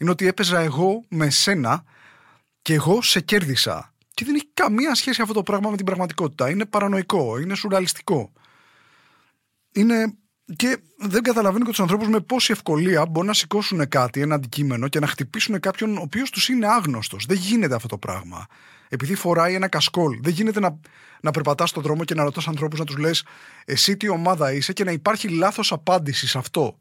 Είναι 0.02 0.10
ότι 0.10 0.28
έπαιζα 0.28 0.60
εγώ 0.60 1.04
με 1.08 1.30
σένα 1.30 1.84
και 2.62 2.74
εγώ 2.74 3.02
σε 3.02 3.20
κέρδισα. 3.20 3.94
Και 4.14 4.26
δεν 4.26 4.36
έχει 4.36 4.50
καμία 4.54 4.96
σχέση 4.96 5.22
αυτό 5.22 5.34
το 5.34 5.44
πράγμα 5.44 5.70
με 5.70 5.76
την 5.76 5.86
πραγματικότητα. 5.86 6.50
Είναι 6.50 6.66
παρανοϊκό, 6.66 7.40
είναι 7.40 7.56
σουραλιστικό. 7.56 8.32
Είναι. 9.72 10.16
Και 10.56 10.78
δεν 10.98 11.22
καταλαβαίνω 11.22 11.64
και 11.64 11.70
τους 11.70 11.80
ανθρώπους 11.80 12.08
με 12.08 12.20
πόση 12.20 12.52
ευκολία 12.52 13.06
μπορούν 13.06 13.28
να 13.28 13.34
σηκώσουν 13.34 13.88
κάτι, 13.88 14.22
ένα 14.22 14.36
αντικείμενο 14.36 14.88
και 14.88 15.00
να 15.00 15.08
χτυπήσουν 15.08 15.60
κάποιον 15.60 15.98
ο 15.98 16.02
οποίος 16.02 16.30
τους 16.30 16.50
είναι 16.50 16.68
άγνωστος. 16.68 17.26
Δεν 17.26 17.38
γίνεται 17.38 17.76
αυτό 17.76 17.88
το 17.88 17.98
πράγμα. 17.98 18.46
Επειδή 18.90 19.16
φοράει 19.16 19.54
ένα 19.54 19.68
κασκόλ. 19.68 20.20
Δεν 20.22 20.34
γίνεται 20.34 20.60
να, 20.60 20.80
να 21.22 21.32
περπατάς 21.32 21.70
στον 21.70 21.84
δρόμο 21.84 22.04
και 22.04 22.14
να 22.14 22.24
ρωτάς 22.24 22.48
ανθρώπους 22.48 22.80
να 22.80 22.86
τους 22.86 22.98
λες 22.98 23.24
εσύ 23.66 23.98
τι 23.98 24.10
ομάδα 24.10 24.54
είσαι 24.54 24.74
και 24.74 24.84
να 24.84 24.92
υπάρχει 24.92 25.28
λάθος 25.28 25.72
απάντηση 25.72 26.28
σε 26.28 26.38
αυτό. 26.38 26.78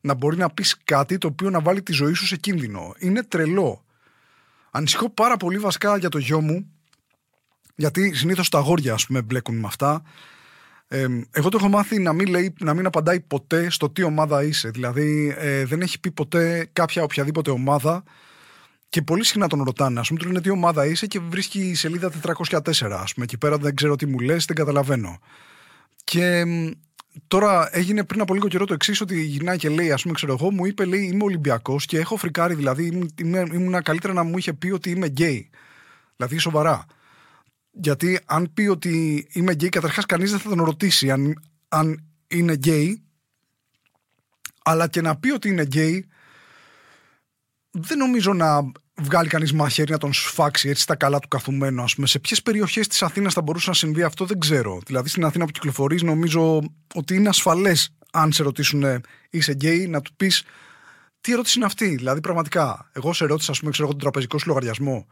Να 0.00 0.14
μπορεί 0.14 0.36
να 0.36 0.50
πεις 0.50 0.76
κάτι 0.84 1.18
το 1.18 1.26
οποίο 1.26 1.50
να 1.50 1.60
βάλει 1.60 1.82
τη 1.82 1.92
ζωή 1.92 2.12
σου 2.12 2.26
σε 2.26 2.36
κίνδυνο. 2.36 2.94
Είναι 2.98 3.22
τρελό. 3.22 3.84
Ανησυχώ 4.70 5.10
πάρα 5.10 5.36
πολύ 5.36 5.58
βασικά 5.58 5.96
για 5.96 6.08
το 6.08 6.18
γιο 6.18 6.40
μου, 6.40 6.66
γιατί 7.76 8.14
συνήθως 8.14 8.48
τα 8.48 8.58
αγόρια, 8.58 8.94
ας 8.94 9.06
πούμε, 9.06 9.22
μπλέκουν 9.22 9.58
με 9.58 9.66
αυτά. 9.66 10.02
Ε, 10.88 11.06
εγώ 11.30 11.48
το 11.48 11.56
έχω 11.60 11.68
μάθει 11.68 11.98
να 11.98 12.12
μην, 12.12 12.26
λέει, 12.26 12.54
να 12.60 12.74
μην 12.74 12.86
απαντάει 12.86 13.20
ποτέ 13.20 13.70
στο 13.70 13.90
τι 13.90 14.02
ομάδα 14.02 14.42
είσαι. 14.42 14.70
Δηλαδή, 14.70 15.34
ε, 15.38 15.64
δεν 15.64 15.80
έχει 15.80 16.00
πει 16.00 16.10
ποτέ 16.10 16.68
κάποια 16.72 17.02
οποιαδήποτε 17.02 17.50
ομάδα 17.50 18.02
και 18.88 19.02
πολύ 19.02 19.24
συχνά 19.24 19.46
τον 19.46 19.62
ρωτάνε. 19.62 20.00
Α 20.00 20.02
πούμε, 20.02 20.18
του 20.18 20.26
λένε 20.26 20.40
τι 20.40 20.50
ομάδα 20.50 20.86
είσαι 20.86 21.06
και 21.06 21.20
βρίσκει 21.20 21.60
η 21.60 21.74
σελίδα 21.74 22.10
404. 22.10 22.90
Α 22.90 23.04
πούμε, 23.14 23.24
εκεί 23.24 23.38
πέρα 23.38 23.58
δεν 23.58 23.74
ξέρω 23.74 23.96
τι 23.96 24.06
μου 24.06 24.18
λες, 24.18 24.44
δεν 24.44 24.56
καταλαβαίνω. 24.56 25.18
Και 26.04 26.44
τώρα 27.26 27.68
έγινε 27.72 28.04
πριν 28.04 28.20
από 28.20 28.34
λίγο 28.34 28.48
καιρό 28.48 28.64
το 28.64 28.74
εξής, 28.74 29.00
ότι 29.00 29.22
γυρνάει 29.22 29.56
και 29.56 29.68
λέει, 29.68 29.92
ας 29.92 30.02
πούμε, 30.02 30.14
ξέρω 30.14 30.32
εγώ, 30.40 30.50
μου 30.50 30.64
είπε, 30.66 30.84
λέει, 30.84 31.02
είμαι 31.02 31.24
Ολυμπιακός 31.24 31.86
και 31.86 31.98
έχω 31.98 32.16
φρικάρει, 32.16 32.54
δηλαδή 32.54 33.10
ήμουν 33.52 33.82
καλύτερα 33.82 34.12
να 34.12 34.22
μου 34.22 34.38
είχε 34.38 34.52
πει 34.52 34.70
ότι 34.70 34.90
είμαι 34.90 35.06
γκέι. 35.06 35.50
Δηλαδή, 36.16 36.38
σοβαρά. 36.38 36.84
Γιατί 37.70 38.20
αν 38.24 38.52
πει 38.54 38.62
ότι 38.62 39.26
είμαι 39.32 39.52
γκέι, 39.52 39.68
καταρχάς 39.68 40.06
κανείς 40.06 40.30
δεν 40.30 40.40
θα 40.40 40.48
τον 40.48 40.64
ρωτήσει 40.64 41.10
αν, 41.10 41.42
αν 41.68 42.04
είναι 42.28 42.52
γκέι. 42.52 43.02
Αλλά 44.64 44.88
και 44.88 45.00
να 45.00 45.16
πει 45.16 45.30
ότι 45.30 45.48
είναι 45.48 45.62
γκέι, 45.62 46.08
δεν 47.70 47.98
νομίζω 47.98 48.32
να 48.32 48.72
βγάλει 49.02 49.28
κανείς 49.28 49.52
μαχαίρι 49.52 49.92
να 49.92 49.98
τον 49.98 50.12
σφάξει 50.12 50.68
έτσι 50.68 50.82
στα 50.82 50.96
καλά 50.96 51.18
του 51.18 51.28
καθουμένου. 51.28 51.82
Ας 51.82 51.94
πούμε. 51.94 52.06
Σε 52.06 52.18
ποιες 52.18 52.42
περιοχές 52.42 52.88
της 52.88 53.02
Αθήνας 53.02 53.34
θα 53.34 53.42
μπορούσε 53.42 53.68
να 53.68 53.74
συμβεί 53.74 54.02
αυτό, 54.02 54.24
δεν 54.24 54.38
ξέρω. 54.38 54.80
Δηλαδή 54.86 55.08
στην 55.08 55.24
Αθήνα 55.24 55.44
που 55.44 55.50
κυκλοφορείς, 55.50 56.02
νομίζω 56.02 56.62
ότι 56.94 57.14
είναι 57.14 57.28
ασφαλές 57.28 57.94
αν 58.12 58.32
σε 58.32 58.42
ρωτήσουν 58.42 58.84
είσαι 59.30 59.52
γκέι, 59.52 59.86
να 59.86 60.00
του 60.00 60.14
πεις 60.16 60.44
τι 61.20 61.32
ερώτηση 61.32 61.58
είναι 61.58 61.66
αυτή; 61.66 61.86
Δηλαδή 61.86 62.20
πραγματικά, 62.20 62.90
εγώ 62.92 63.12
σε 63.12 63.24
ρώτησα, 63.26 63.50
ας 63.50 63.58
πούμε, 63.58 63.70
ξέρω 63.70 63.86
εγώ 63.86 63.96
τον 63.96 64.02
τραπεζικό 64.02 64.38
σου 64.38 64.48
λογαριασμό. 64.48 65.06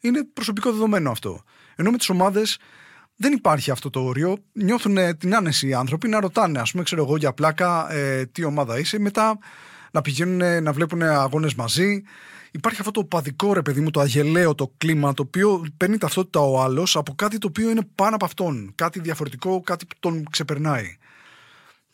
Είναι 0.00 0.24
προσωπικό 0.24 0.72
δεδομένο 0.72 1.10
αυτό. 1.10 1.42
Ενώ 1.76 1.90
με 1.90 1.96
τις 1.98 2.08
ομάδες 2.08 2.58
δεν 3.16 3.32
υπάρχει 3.32 3.70
αυτό 3.70 3.90
το 3.90 4.00
όριο. 4.00 4.36
Νιώθουν 4.52 4.96
την 5.18 5.34
άνεση 5.34 5.68
οι 5.68 5.74
άνθρωποι 5.74 6.08
να 6.08 6.20
ρωτάνε, 6.20 6.58
ας 6.58 6.70
πούμε, 6.70 6.82
ξέρω 6.82 7.02
εγώ 7.02 7.16
για 7.16 7.32
πλάκα 7.32 7.92
ε, 7.92 8.26
τι 8.26 8.44
ομάδα 8.44 8.78
είσαι. 8.78 8.98
Μετά 8.98 9.38
να 9.90 10.02
πηγαίνουν 10.02 10.62
να 10.62 10.72
βλέπουν 10.72 11.02
αγώνες 11.02 11.54
μαζί. 11.54 12.02
Υπάρχει 12.50 12.80
αυτό 12.80 12.90
το 12.90 13.04
παδικό 13.04 13.52
ρε 13.52 13.62
παιδί 13.62 13.80
μου, 13.80 13.90
το 13.90 14.00
αγελαίο 14.00 14.54
το 14.54 14.72
κλίμα, 14.78 15.14
το 15.14 15.22
οποίο 15.22 15.66
παίρνει 15.76 15.98
ταυτότητα 15.98 16.40
ο 16.40 16.60
άλλος 16.60 16.96
από 16.96 17.14
κάτι 17.14 17.38
το 17.38 17.46
οποίο 17.46 17.70
είναι 17.70 17.82
πάνω 17.94 18.14
από 18.14 18.24
αυτόν. 18.24 18.72
Κάτι 18.74 19.00
διαφορετικό, 19.00 19.60
κάτι 19.60 19.86
που 19.86 19.94
τον 20.00 20.24
ξεπερνάει. 20.30 20.96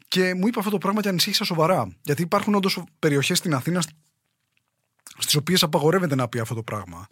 Και 0.08 0.34
μου 0.34 0.46
είπε 0.46 0.58
αυτό 0.58 0.70
το 0.70 0.78
πράγμα 0.78 1.00
και 1.00 1.08
ανησύχησα 1.08 1.44
σοβαρά. 1.44 1.96
Γιατί 2.02 2.22
υπάρχουν 2.22 2.54
όντως 2.54 2.82
περιοχές 2.98 3.38
στην 3.38 3.54
Αθήνα 3.54 3.82
στις 5.18 5.34
οποίες 5.34 5.62
απαγορεύεται 5.62 6.14
να 6.14 6.28
πει 6.28 6.38
αυτό 6.38 6.54
το 6.54 6.62
πράγμα. 6.62 7.06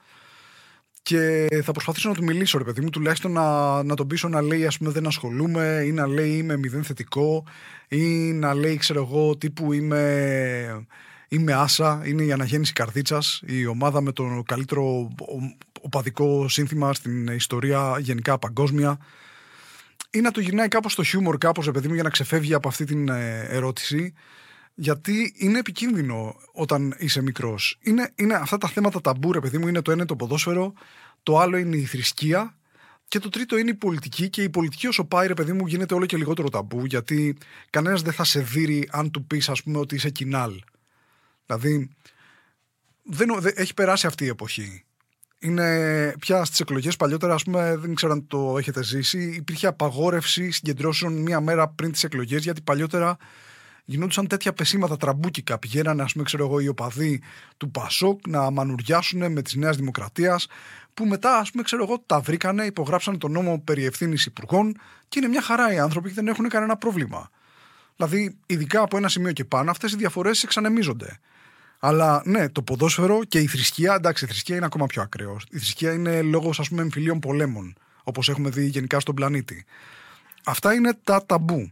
Και 1.03 1.49
θα 1.63 1.73
προσπαθήσω 1.73 2.09
να 2.09 2.15
του 2.15 2.25
μιλήσω, 2.25 2.59
ρε 2.59 2.65
παιδί 2.65 2.81
μου, 2.81 2.91
τουλάχιστον 2.91 3.33
να, 3.33 3.83
να 3.83 3.95
τον 3.95 4.07
πείσω 4.07 4.29
να 4.29 4.43
λέει, 4.43 4.67
ας 4.67 4.79
πούμε, 4.79 4.91
δεν 4.91 5.07
ασχολούμαι, 5.07 5.83
ή 5.87 5.93
να 5.93 6.07
λέει 6.07 6.31
είμαι 6.37 6.57
μηδέν 6.57 6.85
θετικό, 6.85 7.45
ή 7.89 8.33
να 8.33 8.55
λέει, 8.55 8.77
ξέρω 8.77 9.01
εγώ, 9.01 9.37
τύπου 9.37 9.73
είμαι, 9.73 10.87
είμαι 11.29 11.53
άσα, 11.53 12.03
είναι 12.05 12.23
η 12.23 12.33
αναγέννηση 12.33 12.73
καρδίτσας, 12.73 13.43
η 13.47 13.67
ομάδα 13.67 14.01
με 14.01 14.13
το 14.13 14.43
καλύτερο 14.47 15.11
οπαδικό 15.81 16.49
σύνθημα 16.49 16.95
στην 16.95 17.27
ιστορία 17.27 17.97
γενικά 18.01 18.39
παγκόσμια. 18.39 18.99
Ή 20.11 20.21
να 20.21 20.31
του 20.31 20.41
γυρνάει 20.41 20.69
κάπως 20.69 20.95
το 20.95 21.03
χιούμορ, 21.03 21.39
κάπως, 21.39 21.65
ρε 21.65 21.73
παιδί 21.73 21.89
μου, 21.89 21.95
για 21.95 22.03
να 22.03 22.11
ξεφεύγει 22.11 22.55
από 22.55 22.69
αυτή 22.69 22.85
την 22.85 23.09
ε, 23.09 23.47
ερώτηση 23.49 24.15
γιατί 24.81 25.33
είναι 25.37 25.59
επικίνδυνο 25.59 26.37
όταν 26.53 26.95
είσαι 26.99 27.23
μικρός. 27.23 27.79
Είναι, 27.81 28.13
είναι 28.15 28.35
αυτά 28.35 28.59
τα 28.59 28.69
θέματα 28.69 29.01
ταμπού, 29.01 29.33
ρε 29.33 29.41
παιδί 29.41 29.59
μου, 29.59 29.69
είναι 29.69 29.83
το 29.83 29.91
ένα 29.91 30.05
το 30.05 30.17
ποδόσφαιρο, 30.17 30.73
το 31.23 31.39
άλλο 31.39 31.57
είναι 31.57 31.77
η 31.77 31.85
θρησκεία 31.85 32.59
και 33.09 33.19
το 33.19 33.29
τρίτο 33.29 33.57
είναι 33.57 33.71
η 33.71 33.75
πολιτική. 33.75 34.29
Και 34.31 34.43
η 34.43 34.49
πολιτική, 34.51 34.87
όσο 34.87 35.05
πάει, 35.05 35.27
ρε 35.27 35.35
παιδί 35.35 35.53
μου, 35.53 35.67
γίνεται 35.67 35.95
όλο 35.95 36.07
και 36.07 36.17
λιγότερο 36.17 36.49
ταμπού, 36.49 36.85
γιατί 36.85 37.37
κανένας 37.71 38.03
δεν 38.03 38.13
θα 38.13 38.25
σε 38.25 38.41
δει 38.41 38.89
αν 38.91 39.11
του 39.11 39.27
πεις, 39.27 39.49
ας 39.49 39.63
πούμε, 39.63 39.79
ότι 39.79 39.95
είσαι 39.95 40.11
κοινάλ. 40.11 40.53
Δηλαδή, 41.47 41.91
δεν, 43.03 43.41
δεν, 43.41 43.53
έχει 43.57 43.75
περάσει 43.75 44.07
αυτή 44.07 44.25
η 44.25 44.29
εποχή. 44.29 44.85
Είναι 45.39 46.15
πια 46.19 46.45
στις 46.45 46.61
εκλογές 46.61 46.97
παλιότερα, 46.97 47.35
ας 47.35 47.43
πούμε, 47.43 47.77
δεν 47.77 47.95
ξέρω 47.95 48.13
αν 48.13 48.27
το 48.27 48.55
έχετε 48.59 48.83
ζήσει, 48.83 49.33
υπήρχε 49.37 49.67
απαγόρευση 49.67 50.51
συγκεντρώσεων 50.51 51.13
μία 51.13 51.41
μέρα 51.41 51.69
πριν 51.69 51.93
τις 51.93 52.05
εκλογές, 52.05 52.43
γιατί 52.43 52.61
παλιότερα 52.61 53.17
γινόντουσαν 53.85 54.27
τέτοια 54.27 54.53
πεσίματα 54.53 54.97
τραμπούκικα. 54.97 55.59
Πηγαίνανε, 55.59 56.03
ας 56.03 56.13
πούμε, 56.13 56.25
ξέρω 56.25 56.45
εγώ, 56.47 56.61
οι 56.61 56.69
οπαδοί 56.69 57.23
του 57.57 57.71
Πασόκ 57.71 58.29
να 58.29 58.51
μανουριάσουν 58.51 59.33
με 59.33 59.43
της 59.43 59.55
Νέας 59.55 59.77
Δημοκρατίας, 59.77 60.47
που 60.95 61.07
μετά, 61.07 61.39
ας 61.39 61.51
πούμε, 61.51 61.63
ξέρω 61.63 61.83
εγώ, 61.83 62.03
τα 62.07 62.21
βρήκανε, 62.21 62.65
υπογράψαν 62.65 63.19
τον 63.19 63.33
νόμο 63.33 63.61
περί 63.65 63.85
ευθύνης 63.85 64.27
υπουργών 64.27 64.77
και 65.09 65.19
είναι 65.19 65.29
μια 65.29 65.43
χαρά 65.43 65.73
οι 65.73 65.79
άνθρωποι 65.79 66.09
και 66.09 66.15
δεν 66.15 66.29
έχουν 66.29 66.49
κανένα 66.49 66.77
πρόβλημα. 66.77 67.31
Δηλαδή, 67.97 68.37
ειδικά 68.47 68.81
από 68.81 68.97
ένα 68.97 69.09
σημείο 69.09 69.33
και 69.33 69.45
πάνω, 69.45 69.71
αυτές 69.71 69.93
οι 69.93 69.97
διαφορές 69.97 70.43
εξανεμίζονται. 70.43 71.19
Αλλά 71.79 72.23
ναι, 72.25 72.49
το 72.49 72.63
ποδόσφαιρο 72.63 73.25
και 73.25 73.39
η 73.39 73.47
θρησκεία, 73.47 73.95
εντάξει, 73.95 74.25
η 74.25 74.29
θρησκεία 74.29 74.57
είναι 74.57 74.65
ακόμα 74.65 74.87
πιο 74.87 75.03
ακραίος. 75.03 75.47
Η 75.51 75.59
θρησκεία 75.59 75.93
είναι 75.93 76.23
λόγος, 76.23 76.61
ας 76.61 76.69
πούμε, 76.69 76.83
εμφυλίων 76.83 77.19
πολέμων, 77.19 77.75
όπως 78.03 78.29
έχουμε 78.29 78.51
δει 78.51 78.67
γενικά 78.67 79.01
στον 79.01 79.15
πλανήτη. 79.15 79.65
Αυτά 80.45 80.75
είναι 80.75 80.99
τα 81.05 81.27
ταμπού. 81.27 81.71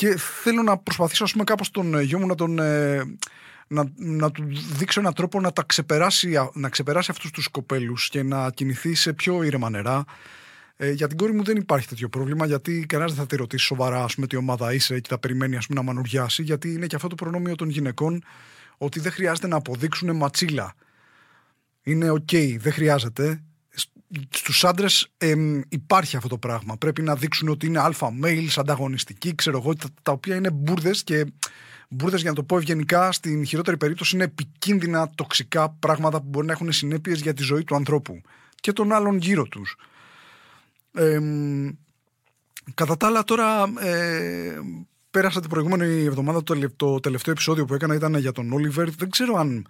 Και 0.00 0.16
θέλω 0.16 0.62
να 0.62 0.78
προσπαθήσω, 0.78 1.24
ας 1.24 1.32
πούμε, 1.32 1.44
κάπως 1.44 1.70
τον 1.70 1.94
ε, 1.94 2.02
γιο 2.02 2.18
μου 2.18 2.26
να 2.26 2.34
τον... 2.34 2.58
Ε, 2.58 3.02
να, 3.66 3.84
να 3.96 4.30
του 4.30 4.44
δείξω 4.72 5.00
έναν 5.00 5.14
τρόπο 5.14 5.40
να 5.40 5.52
τα 5.52 5.62
ξεπεράσει, 5.62 6.34
να 6.52 6.68
ξεπεράσει 6.68 7.10
αυτούς 7.10 7.30
τους 7.30 7.48
κοπέλους 7.48 8.08
και 8.08 8.22
να 8.22 8.50
κινηθεί 8.50 8.94
σε 8.94 9.12
πιο 9.12 9.42
ήρεμα 9.42 9.70
νερά. 9.70 10.04
Ε, 10.76 10.90
για 10.90 11.08
την 11.08 11.16
κόρη 11.16 11.32
μου 11.32 11.42
δεν 11.42 11.56
υπάρχει 11.56 11.88
τέτοιο 11.88 12.08
πρόβλημα, 12.08 12.46
γιατί 12.46 12.86
κανένας 12.88 13.12
δεν 13.12 13.22
θα 13.22 13.28
τη 13.28 13.36
ρωτήσει 13.36 13.64
σοβαρά 13.64 14.02
ας 14.04 14.14
πούμε, 14.14 14.26
τι 14.26 14.36
ομάδα 14.36 14.74
είσαι 14.74 15.00
και 15.00 15.08
θα 15.08 15.18
περιμένει 15.18 15.56
ας 15.56 15.66
πούμε, 15.66 15.80
να 15.80 15.86
μανουριάσει, 15.86 16.42
γιατί 16.42 16.72
είναι 16.72 16.86
και 16.86 16.96
αυτό 16.96 17.08
το 17.08 17.14
προνόμιο 17.14 17.54
των 17.54 17.68
γυναικών 17.68 18.22
ότι 18.78 19.00
δεν 19.00 19.12
χρειάζεται 19.12 19.46
να 19.46 19.56
αποδείξουν 19.56 20.16
ματσίλα. 20.16 20.74
Είναι 21.82 22.10
οκ, 22.10 22.30
δεν 22.58 22.72
χρειάζεται 22.72 23.42
στους 24.30 24.64
άντρες 24.64 25.08
υπάρχει 25.68 26.16
αυτό 26.16 26.28
το 26.28 26.38
πράγμα. 26.38 26.76
Πρέπει 26.76 27.02
να 27.02 27.16
δείξουν 27.16 27.48
ότι 27.48 27.66
είναι 27.66 27.80
alpha 27.80 28.12
males, 28.22 28.52
ανταγωνιστικοί, 28.56 29.34
ξέρω 29.34 29.58
εγώ, 29.58 29.74
τα, 29.74 29.88
τα 30.02 30.12
οποία 30.12 30.36
είναι 30.36 30.50
μπούρδες 30.50 31.04
και 31.04 31.26
μπούρδες, 31.88 32.20
για 32.20 32.30
να 32.30 32.36
το 32.36 32.42
πω 32.42 32.56
ευγενικά, 32.56 33.12
στην 33.12 33.44
χειρότερη 33.44 33.76
περίπτωση 33.76 34.14
είναι 34.14 34.24
επικίνδυνα, 34.24 35.10
τοξικά 35.14 35.70
πράγματα 35.78 36.20
που 36.20 36.28
μπορεί 36.28 36.46
να 36.46 36.52
έχουν 36.52 36.72
συνέπειες 36.72 37.20
για 37.20 37.34
τη 37.34 37.42
ζωή 37.42 37.64
του 37.64 37.74
ανθρώπου 37.74 38.20
και 38.54 38.72
των 38.72 38.92
άλλων 38.92 39.16
γύρω 39.18 39.44
τους. 39.44 39.76
Ε, 40.94 41.18
κατά 42.74 42.96
τα 42.96 43.06
άλλα, 43.06 43.24
τώρα 43.24 43.72
ε, 43.80 44.58
πέρασα 45.10 45.40
την 45.40 45.48
προηγούμενη 45.48 46.04
εβδομάδα 46.04 46.42
το, 46.42 46.70
το 46.76 47.00
τελευταίο 47.00 47.32
επεισόδιο 47.32 47.64
που 47.64 47.74
έκανα 47.74 47.94
ήταν 47.94 48.14
για 48.14 48.32
τον 48.32 48.52
Όλιβερ. 48.52 48.90
Δεν 48.90 49.10
ξέρω 49.10 49.34
αν 49.36 49.66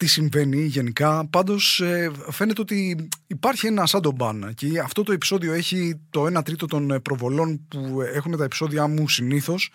τι 0.00 0.06
συμβαίνει 0.06 0.64
γενικά. 0.64 1.26
Πάντως 1.30 1.80
ε, 1.80 2.10
φαίνεται 2.30 2.60
ότι 2.60 3.08
υπάρχει 3.26 3.66
ένα 3.66 3.86
σάντομπαν 3.86 4.52
και 4.54 4.78
αυτό 4.78 5.02
το 5.02 5.12
επεισόδιο 5.12 5.52
έχει 5.52 6.00
το 6.10 6.38
1 6.38 6.44
τρίτο 6.44 6.66
των 6.66 6.90
ε, 6.90 7.00
προβολών 7.00 7.66
που 7.68 8.00
έχουν 8.14 8.36
τα 8.36 8.44
επεισόδια 8.44 8.86
μου 8.86 9.08
συνήθως. 9.08 9.70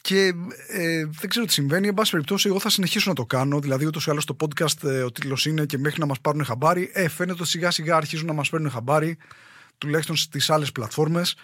Και 0.00 0.32
ε, 0.68 1.04
δεν 1.04 1.28
ξέρω 1.28 1.46
τι 1.46 1.52
συμβαίνει. 1.52 1.88
Εν 1.88 1.94
πάση 1.94 2.10
περιπτώσει, 2.10 2.48
εγώ 2.48 2.60
θα 2.60 2.70
συνεχίσω 2.70 3.08
να 3.08 3.14
το 3.14 3.26
κάνω. 3.26 3.60
Δηλαδή, 3.60 3.86
ούτως 3.86 4.06
ή 4.06 4.10
άλλως 4.10 4.24
το 4.24 4.36
podcast 4.40 4.84
ε, 4.84 5.02
ο 5.02 5.12
τίτλος 5.12 5.46
είναι 5.46 5.66
και 5.66 5.78
μέχρι 5.78 6.00
να 6.00 6.06
μας 6.06 6.20
πάρουν 6.20 6.44
χαμπάρι. 6.44 6.90
Ε, 6.92 7.08
φαίνεται 7.08 7.40
ότι 7.40 7.50
σιγά 7.50 7.70
σιγά 7.70 7.96
αρχίζουν 7.96 8.26
να 8.26 8.32
μας 8.32 8.50
παίρνουν 8.50 8.70
χαμπάρι, 8.70 9.16
τουλάχιστον 9.78 10.16
στις 10.16 10.50
άλλες 10.50 10.72
πλατφόρμες 10.72 11.36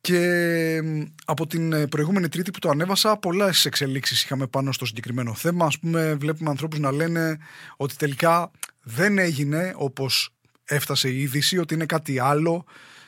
και 0.00 0.80
από 1.24 1.46
την 1.46 1.72
ε, 1.72 1.86
προηγούμενη 1.86 2.28
Τρίτη 2.28 2.50
που 2.50 2.58
το 2.58 2.68
ανέβασα, 2.68 3.16
πολλές 3.16 3.64
εξελίξεις 3.64 4.22
είχαμε 4.22 4.46
πάνω 4.46 4.72
στο 4.72 4.86
συγκεκριμένο 4.86 5.34
θέμα. 5.34 5.64
Α 5.64 5.70
πούμε, 5.80 6.14
βλέπουμε 6.14 6.50
ανθρώπους 6.50 6.78
να 6.78 6.92
λένε 6.92 7.38
ότι 7.76 7.96
τελικά 7.96 8.50
δεν 8.82 9.18
έγινε 9.18 9.72
όπως 9.76 10.30
έφτασε 10.64 11.08
η 11.08 11.20
είδηση, 11.20 11.58
ότι 11.58 11.74
είναι 11.74 11.86
κάτι 11.86 12.18
άλλο. 12.18 12.64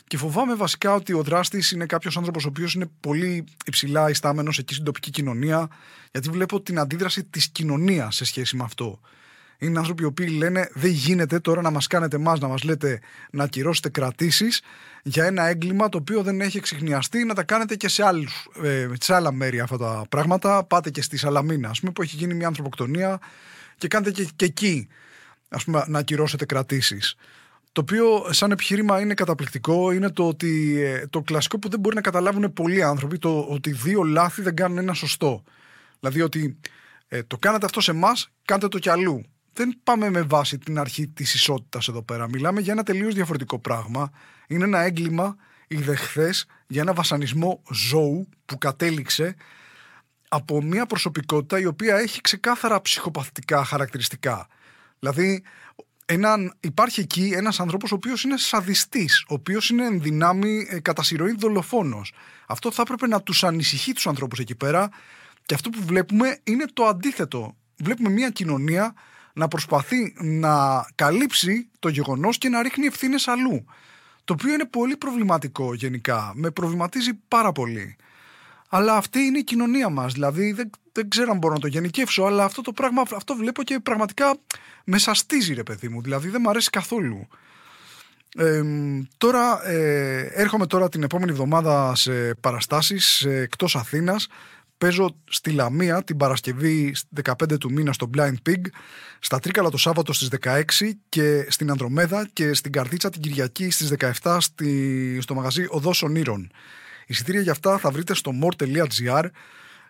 Και 0.06 0.16
φοβάμαι 0.16 0.54
βασικά 0.54 0.94
ότι 0.94 1.12
ο 1.12 1.22
δράστης 1.22 1.70
είναι 1.70 1.86
κάποιος 1.86 2.16
άνθρωπος 2.16 2.44
ο 2.44 2.48
οποίος 2.48 2.74
είναι 2.74 2.90
πολύ 3.00 3.44
υψηλά 3.64 4.10
ιστάμενος 4.10 4.58
εκεί 4.58 4.72
στην 4.72 4.84
τοπική 4.84 5.10
κοινωνία, 5.10 5.68
γιατί 6.12 6.30
βλέπω 6.30 6.60
την 6.60 6.78
αντίδραση 6.78 7.24
της 7.24 7.48
κοινωνίας 7.48 8.16
σε 8.16 8.24
σχέση 8.24 8.56
με 8.56 8.64
αυτό. 8.64 9.00
Είναι 9.60 9.78
άνθρωποι 9.78 10.02
οι 10.02 10.06
οποίοι 10.06 10.34
λένε 10.38 10.70
δεν 10.74 10.90
γίνεται 10.90 11.38
τώρα 11.40 11.60
να 11.60 11.70
μας 11.70 11.86
κάνετε 11.86 12.16
εμάς 12.16 12.40
να 12.40 12.48
μας 12.48 12.62
λέτε 12.62 13.00
να 13.30 13.44
ακυρώσετε 13.44 13.88
κρατήσεις 13.88 14.60
για 15.02 15.24
ένα 15.24 15.46
έγκλημα 15.46 15.88
το 15.88 15.98
οποίο 15.98 16.22
δεν 16.22 16.40
έχει 16.40 16.56
εξηχνιαστεί 16.56 17.24
να 17.24 17.34
τα 17.34 17.42
κάνετε 17.42 17.76
και 17.76 17.88
σε, 17.88 18.04
άλλους, 18.04 18.48
ε, 18.62 18.88
σε 19.00 19.14
άλλα 19.14 19.32
μέρη 19.32 19.60
αυτά 19.60 19.76
τα 19.76 20.04
πράγματα. 20.08 20.64
Πάτε 20.64 20.90
και 20.90 21.02
στη 21.02 21.16
Σαλαμίνα, 21.16 21.68
ας 21.68 21.80
πούμε, 21.80 21.92
που 21.92 22.02
έχει 22.02 22.16
γίνει 22.16 22.34
μια 22.34 22.46
ανθρωποκτονία 22.46 23.18
και 23.76 23.88
κάνετε 23.88 24.10
και, 24.10 24.28
και 24.36 24.44
εκεί 24.44 24.88
ας 25.48 25.64
πούμε, 25.64 25.84
να 25.86 25.98
ακυρώσετε 25.98 26.44
κρατήσεις. 26.44 27.14
Το 27.72 27.80
οποίο 27.80 28.32
σαν 28.32 28.50
επιχείρημα 28.50 29.00
είναι 29.00 29.14
καταπληκτικό 29.14 29.92
είναι 29.92 30.10
το 30.10 30.28
ότι 30.28 30.80
ε, 30.80 31.06
το 31.06 31.20
κλασικό 31.20 31.58
που 31.58 31.68
δεν 31.68 31.80
μπορεί 31.80 31.94
να 31.94 32.00
καταλάβουν 32.00 32.52
πολλοί 32.52 32.82
άνθρωποι 32.82 33.18
το 33.18 33.46
ότι 33.48 33.70
δύο 33.70 34.02
λάθη 34.02 34.42
δεν 34.42 34.54
κάνουν 34.54 34.78
ένα 34.78 34.94
σωστό. 34.94 35.42
Δηλαδή 36.00 36.20
ότι 36.20 36.58
ε, 37.08 37.22
το 37.22 37.36
κάνατε 37.38 37.64
αυτό 37.64 37.80
σε 37.80 37.90
εμάς, 37.90 38.30
κάντε 38.44 38.68
το 38.68 38.78
κι 38.78 38.88
αλλού. 38.88 39.24
Δεν 39.52 39.80
πάμε 39.82 40.10
με 40.10 40.22
βάση 40.22 40.58
την 40.58 40.78
αρχή 40.78 41.08
της 41.08 41.34
ισότητας 41.34 41.88
εδώ 41.88 42.02
πέρα. 42.02 42.28
Μιλάμε 42.28 42.60
για 42.60 42.72
ένα 42.72 42.82
τελείως 42.82 43.14
διαφορετικό 43.14 43.58
πράγμα. 43.58 44.10
Είναι 44.46 44.64
ένα 44.64 44.78
έγκλημα 44.78 45.36
ιδεχθέ 45.66 46.34
για 46.66 46.82
ένα 46.82 46.92
βασανισμό 46.92 47.62
ζώου 47.70 48.28
που 48.46 48.58
κατέληξε 48.58 49.34
από 50.28 50.62
μια 50.62 50.86
προσωπικότητα 50.86 51.58
η 51.58 51.66
οποία 51.66 51.96
έχει 51.96 52.20
ξεκάθαρα 52.20 52.80
ψυχοπαθητικά 52.80 53.64
χαρακτηριστικά. 53.64 54.46
Δηλαδή, 54.98 55.42
έναν, 56.06 56.54
υπάρχει 56.60 57.00
εκεί 57.00 57.32
ένας 57.34 57.60
άνθρωπος 57.60 57.92
ο 57.92 57.94
οποίος 57.94 58.22
είναι 58.22 58.36
σαδιστής, 58.36 59.24
ο 59.28 59.34
οποίος 59.34 59.70
είναι 59.70 59.84
εν 59.84 60.00
δυνάμει 60.00 60.66
ε, 60.70 60.80
κατά 60.80 61.02
συρροή 61.02 61.34
δολοφόνος. 61.38 62.12
Αυτό 62.46 62.72
θα 62.72 62.82
έπρεπε 62.82 63.06
να 63.06 63.22
τους 63.22 63.44
ανησυχεί 63.44 63.92
τους 63.92 64.06
ανθρώπους 64.06 64.38
εκεί 64.38 64.54
πέρα 64.54 64.88
και 65.46 65.54
αυτό 65.54 65.70
που 65.70 65.82
βλέπουμε 65.82 66.38
είναι 66.44 66.64
το 66.72 66.84
αντίθετο. 66.84 67.56
Βλέπουμε 67.76 68.10
μια 68.10 68.30
κοινωνία 68.30 68.94
να 69.32 69.48
προσπαθεί 69.48 70.14
να 70.18 70.84
καλύψει 70.94 71.68
το 71.78 71.88
γεγονός 71.88 72.38
και 72.38 72.48
να 72.48 72.62
ρίχνει 72.62 72.86
ευθύνες 72.86 73.28
αλλού. 73.28 73.64
Το 74.24 74.32
οποίο 74.32 74.54
είναι 74.54 74.64
πολύ 74.64 74.96
προβληματικό 74.96 75.74
γενικά. 75.74 76.32
Με 76.34 76.50
προβληματίζει 76.50 77.10
πάρα 77.28 77.52
πολύ. 77.52 77.96
Αλλά 78.68 78.96
αυτή 78.96 79.18
είναι 79.18 79.38
η 79.38 79.44
κοινωνία 79.44 79.88
μας. 79.88 80.12
Δηλαδή 80.12 80.52
δεν, 80.52 80.70
δεν 80.92 81.08
ξέρω 81.08 81.30
αν 81.30 81.38
μπορώ 81.38 81.54
να 81.54 81.60
το 81.60 81.66
γενικεύσω, 81.66 82.22
αλλά 82.22 82.44
αυτό 82.44 82.62
το 82.62 82.72
πράγμα 82.72 83.02
αυτό 83.14 83.34
βλέπω 83.34 83.62
και 83.62 83.80
πραγματικά 83.80 84.36
με 84.84 84.98
σαστίζει 84.98 85.54
ρε 85.54 85.62
παιδί 85.62 85.88
μου. 85.88 86.02
Δηλαδή 86.02 86.28
δεν 86.28 86.40
μου 86.44 86.50
αρέσει 86.50 86.70
καθόλου. 86.70 87.28
Ε, 88.36 88.62
τώρα 89.16 89.68
ε, 89.68 90.30
έρχομαι 90.34 90.66
τώρα 90.66 90.88
την 90.88 91.02
επόμενη 91.02 91.30
εβδομάδα 91.30 91.94
σε 91.94 92.34
παραστάσεις 92.34 93.20
ε, 93.20 93.40
εκτός 93.40 93.76
Αθήνας 93.76 94.26
Παίζω 94.80 95.16
στη 95.30 95.50
Λαμία 95.50 96.04
την 96.04 96.16
Παρασκευή 96.16 96.94
15 97.22 97.58
του 97.60 97.72
μήνα 97.72 97.92
στο 97.92 98.10
Blind 98.16 98.34
Pig, 98.48 98.60
στα 99.18 99.38
Τρίκαλα 99.38 99.70
το 99.70 99.76
Σάββατο 99.76 100.12
στις 100.12 100.28
16 100.40 100.62
και 101.08 101.46
στην 101.48 101.70
Ανδρομέδα 101.70 102.28
και 102.32 102.54
στην 102.54 102.72
Καρδίτσα 102.72 103.10
την 103.10 103.20
Κυριακή 103.20 103.70
στις 103.70 103.92
17 104.22 104.36
στη, 104.40 105.18
στο 105.20 105.34
μαγαζί 105.34 105.66
Οδός 105.68 106.02
Ονείρων. 106.02 106.50
Εισιτήρια 107.06 107.40
για 107.40 107.52
αυτά 107.52 107.78
θα 107.78 107.90
βρείτε 107.90 108.14
στο 108.14 108.32
more.gr. 108.42 109.24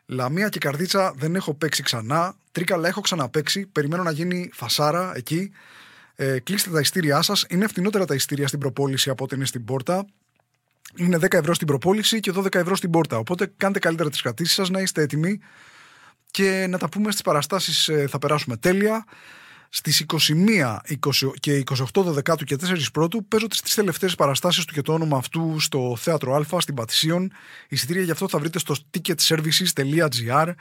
Λαμία 0.06 0.48
και 0.48 0.58
Καρδίτσα 0.58 1.14
δεν 1.16 1.34
έχω 1.34 1.54
παίξει 1.54 1.82
ξανά. 1.82 2.34
Τρίκαλα 2.52 2.88
έχω 2.88 3.00
ξαναπέξει. 3.00 3.66
Περιμένω 3.66 4.02
να 4.02 4.10
γίνει 4.10 4.50
φασάρα 4.52 5.12
εκεί. 5.16 5.50
Ε, 6.14 6.38
κλείστε 6.38 6.70
τα 6.70 6.80
ειστήριά 6.80 7.22
σας. 7.22 7.46
Είναι 7.48 7.66
φθηνότερα 7.66 8.04
τα 8.04 8.14
ειστήρια 8.14 8.46
στην 8.46 8.58
προπόληση 8.58 9.10
από 9.10 9.24
ό,τι 9.24 9.34
είναι 9.34 9.44
στην 9.44 9.64
πόρτα 9.64 10.06
είναι 10.96 11.16
10 11.16 11.32
ευρώ 11.32 11.54
στην 11.54 11.66
προπόληση 11.66 12.20
και 12.20 12.32
12 12.34 12.54
ευρώ 12.54 12.76
στην 12.76 12.90
πόρτα. 12.90 13.18
Οπότε 13.18 13.52
κάντε 13.56 13.78
καλύτερα 13.78 14.10
τις 14.10 14.22
κρατήσεις 14.22 14.54
σας, 14.54 14.70
να 14.70 14.80
είστε 14.80 15.02
έτοιμοι 15.02 15.40
και 16.30 16.66
να 16.68 16.78
τα 16.78 16.88
πούμε 16.88 17.10
στις 17.10 17.22
παραστάσεις. 17.22 17.88
Ε, 17.88 18.06
θα 18.10 18.18
περάσουμε 18.18 18.56
τέλεια. 18.56 19.04
Στις 19.72 20.00
21 20.00 20.80
20 20.88 21.30
και 21.40 21.62
28 21.94 22.02
Δεκάτου 22.04 22.44
και 22.44 22.56
4 22.60 22.90
Πρώτου 22.92 23.24
παίζω 23.24 23.46
τις 23.46 23.60
τρεις 23.60 23.74
τελευταίες 23.74 24.14
παραστάσεις 24.14 24.64
του 24.64 24.74
και 24.74 24.82
το 24.82 24.92
όνομα 24.92 25.16
αυτού 25.16 25.60
στο 25.60 25.96
Θέατρο 25.98 26.34
Α 26.34 26.60
στην 26.60 26.74
Πατησίων. 26.74 27.32
Εισιτήρια 27.68 28.02
γι' 28.02 28.10
αυτό 28.10 28.28
θα 28.28 28.38
βρείτε 28.38 28.58
στο 28.58 28.74
ticketservices.gr. 28.90 30.52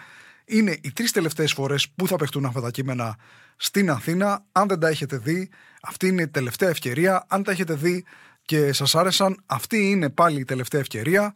Είναι 0.46 0.78
οι 0.82 0.92
τρεις 0.92 1.12
τελευταίες 1.12 1.54
φορές 1.54 1.90
που 1.96 2.08
θα 2.08 2.16
παιχτούν 2.16 2.46
αυτά 2.46 2.62
τα 2.62 2.72
κείμενα 2.72 3.18
στην 3.56 3.90
Αθήνα. 3.90 4.46
Αν 4.52 4.68
δεν 4.68 4.80
τα 4.80 4.88
έχετε 4.88 5.18
δει, 5.18 5.50
αυτή 5.82 6.08
είναι 6.08 6.22
η 6.22 6.28
τελευταία 6.28 6.70
ευκαιρία. 6.70 7.26
Αν 7.28 7.44
τα 7.44 7.52
έχετε 7.52 7.74
δει, 7.74 8.06
και 8.50 8.74
σας 8.74 8.96
άρεσαν, 8.96 9.44
αυτή 9.46 9.90
είναι 9.90 10.10
πάλι 10.10 10.40
η 10.40 10.44
τελευταία 10.44 10.80
ευκαιρία. 10.80 11.34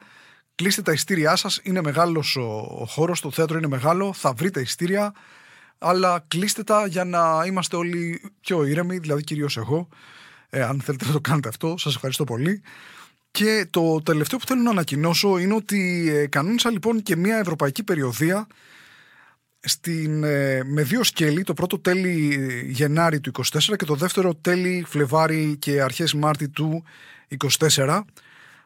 Κλείστε 0.55 0.81
τα 0.81 0.91
ειστήριά 0.91 1.35
σας. 1.35 1.59
Είναι 1.63 1.81
μεγάλος 1.81 2.35
ο 2.35 2.85
χώρος, 2.87 3.21
το 3.21 3.31
θέατρο 3.31 3.57
είναι 3.57 3.67
μεγάλο. 3.67 4.13
Θα 4.13 4.33
βρείτε 4.33 4.61
ειστήρια. 4.61 5.13
Αλλά 5.77 6.25
κλείστε 6.27 6.63
τα 6.63 6.87
για 6.87 7.03
να 7.03 7.43
είμαστε 7.45 7.75
όλοι 7.75 8.21
πιο 8.41 8.65
ήρεμοι, 8.65 8.97
δηλαδή 8.97 9.23
κυρίως 9.23 9.57
εγώ. 9.57 9.87
Ε, 10.49 10.63
αν 10.63 10.81
θέλετε 10.81 11.05
να 11.05 11.11
το 11.11 11.21
κάνετε 11.21 11.47
αυτό, 11.47 11.77
σας 11.77 11.95
ευχαριστώ 11.95 12.23
πολύ. 12.23 12.61
Και 13.31 13.67
το 13.69 14.01
τελευταίο 14.01 14.39
που 14.39 14.45
θέλω 14.45 14.61
να 14.61 14.69
ανακοινώσω 14.69 15.37
είναι 15.37 15.53
ότι 15.53 16.09
ε, 16.09 16.27
κανόνισα 16.27 16.71
λοιπόν 16.71 17.01
και 17.01 17.15
μια 17.15 17.37
ευρωπαϊκή 17.37 17.83
περιοδία 17.83 18.47
στην, 19.65 20.23
ε, 20.23 20.63
με 20.63 20.83
δύο 20.83 21.03
σκέλη, 21.03 21.43
το 21.43 21.53
πρώτο 21.53 21.79
τέλη 21.79 22.39
Γενάρη 22.69 23.19
του 23.19 23.29
24 23.29 23.75
και 23.77 23.85
το 23.85 23.95
δεύτερο 23.95 24.35
τέλη 24.35 24.85
Φλεβάρη 24.87 25.55
και 25.59 25.81
αρχές 25.81 26.13
Μάρτη 26.13 26.49
του 26.49 26.83
24. 27.27 28.03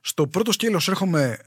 Στο 0.01 0.27
πρώτο 0.27 0.51
σκέλος 0.51 0.87
έρχομαι 0.87 1.37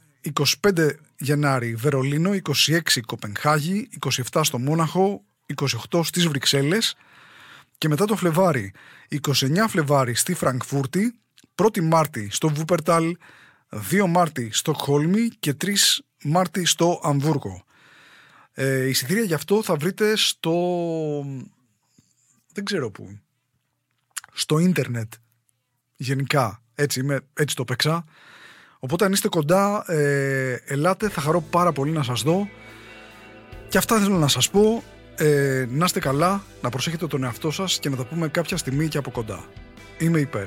25 0.62 0.88
Γενάρη 1.18 1.74
Βερολίνο, 1.74 2.30
26 2.32 3.00
Κοπενχάγη, 3.06 3.88
27 4.32 4.40
στο 4.42 4.58
Μόναχο, 4.58 5.24
28 5.90 6.00
στις 6.02 6.26
Βρυξέλλες 6.26 6.96
και 7.78 7.88
μετά 7.88 8.04
το 8.04 8.16
Φλεβάρι 8.16 8.72
29 9.08 9.68
Φλεβάρι 9.68 10.14
στη 10.14 10.34
Φραγκφούρτη, 10.34 11.14
1η 11.54 11.80
Μάρτη 11.80 12.28
στο 12.30 12.48
Βούπερταλ, 12.48 13.16
2 13.90 14.06
Μάρτη 14.08 14.48
στο 14.52 14.72
Χόλμη 14.72 15.28
και 15.28 15.54
3 15.64 16.02
Μάρτη 16.24 16.64
στο 16.64 17.00
Αμβούργο. 17.02 17.64
Ε, 18.54 18.88
εισιτήρια 18.88 19.22
γι' 19.22 19.34
αυτό 19.34 19.62
θα 19.62 19.74
βρείτε 19.76 20.16
στο. 20.16 20.52
Δεν 22.52 22.64
ξέρω 22.64 22.90
πού. 22.90 23.18
Στο 24.32 24.58
ίντερνετ. 24.58 25.12
Γενικά. 25.96 26.62
Έτσι, 26.74 27.00
είμαι, 27.00 27.20
έτσι 27.32 27.56
το 27.56 27.64
παίξα. 27.64 28.04
Οπότε 28.78 29.04
αν 29.04 29.12
είστε 29.12 29.28
κοντά, 29.28 29.84
ε, 29.86 30.56
ελάτε. 30.66 31.08
Θα 31.08 31.20
χαρώ 31.20 31.40
πάρα 31.40 31.72
πολύ 31.72 31.90
να 31.90 32.02
σας 32.02 32.22
δω. 32.22 32.48
Και 33.68 33.78
αυτά 33.78 33.98
θέλω 33.98 34.16
να 34.16 34.28
σας 34.28 34.50
πω. 34.50 34.82
Ε, 35.16 35.66
να 35.70 35.84
είστε 35.84 36.00
καλά, 36.00 36.44
να 36.62 36.68
προσέχετε 36.68 37.06
τον 37.06 37.24
εαυτό 37.24 37.50
σας 37.50 37.78
και 37.78 37.88
να 37.88 37.96
τα 37.96 38.04
πούμε 38.04 38.28
κάποια 38.28 38.56
στιγμή 38.56 38.88
και 38.88 38.98
από 38.98 39.10
κοντά. 39.10 39.44
Είμαι 39.98 40.20
υπέρ. 40.20 40.46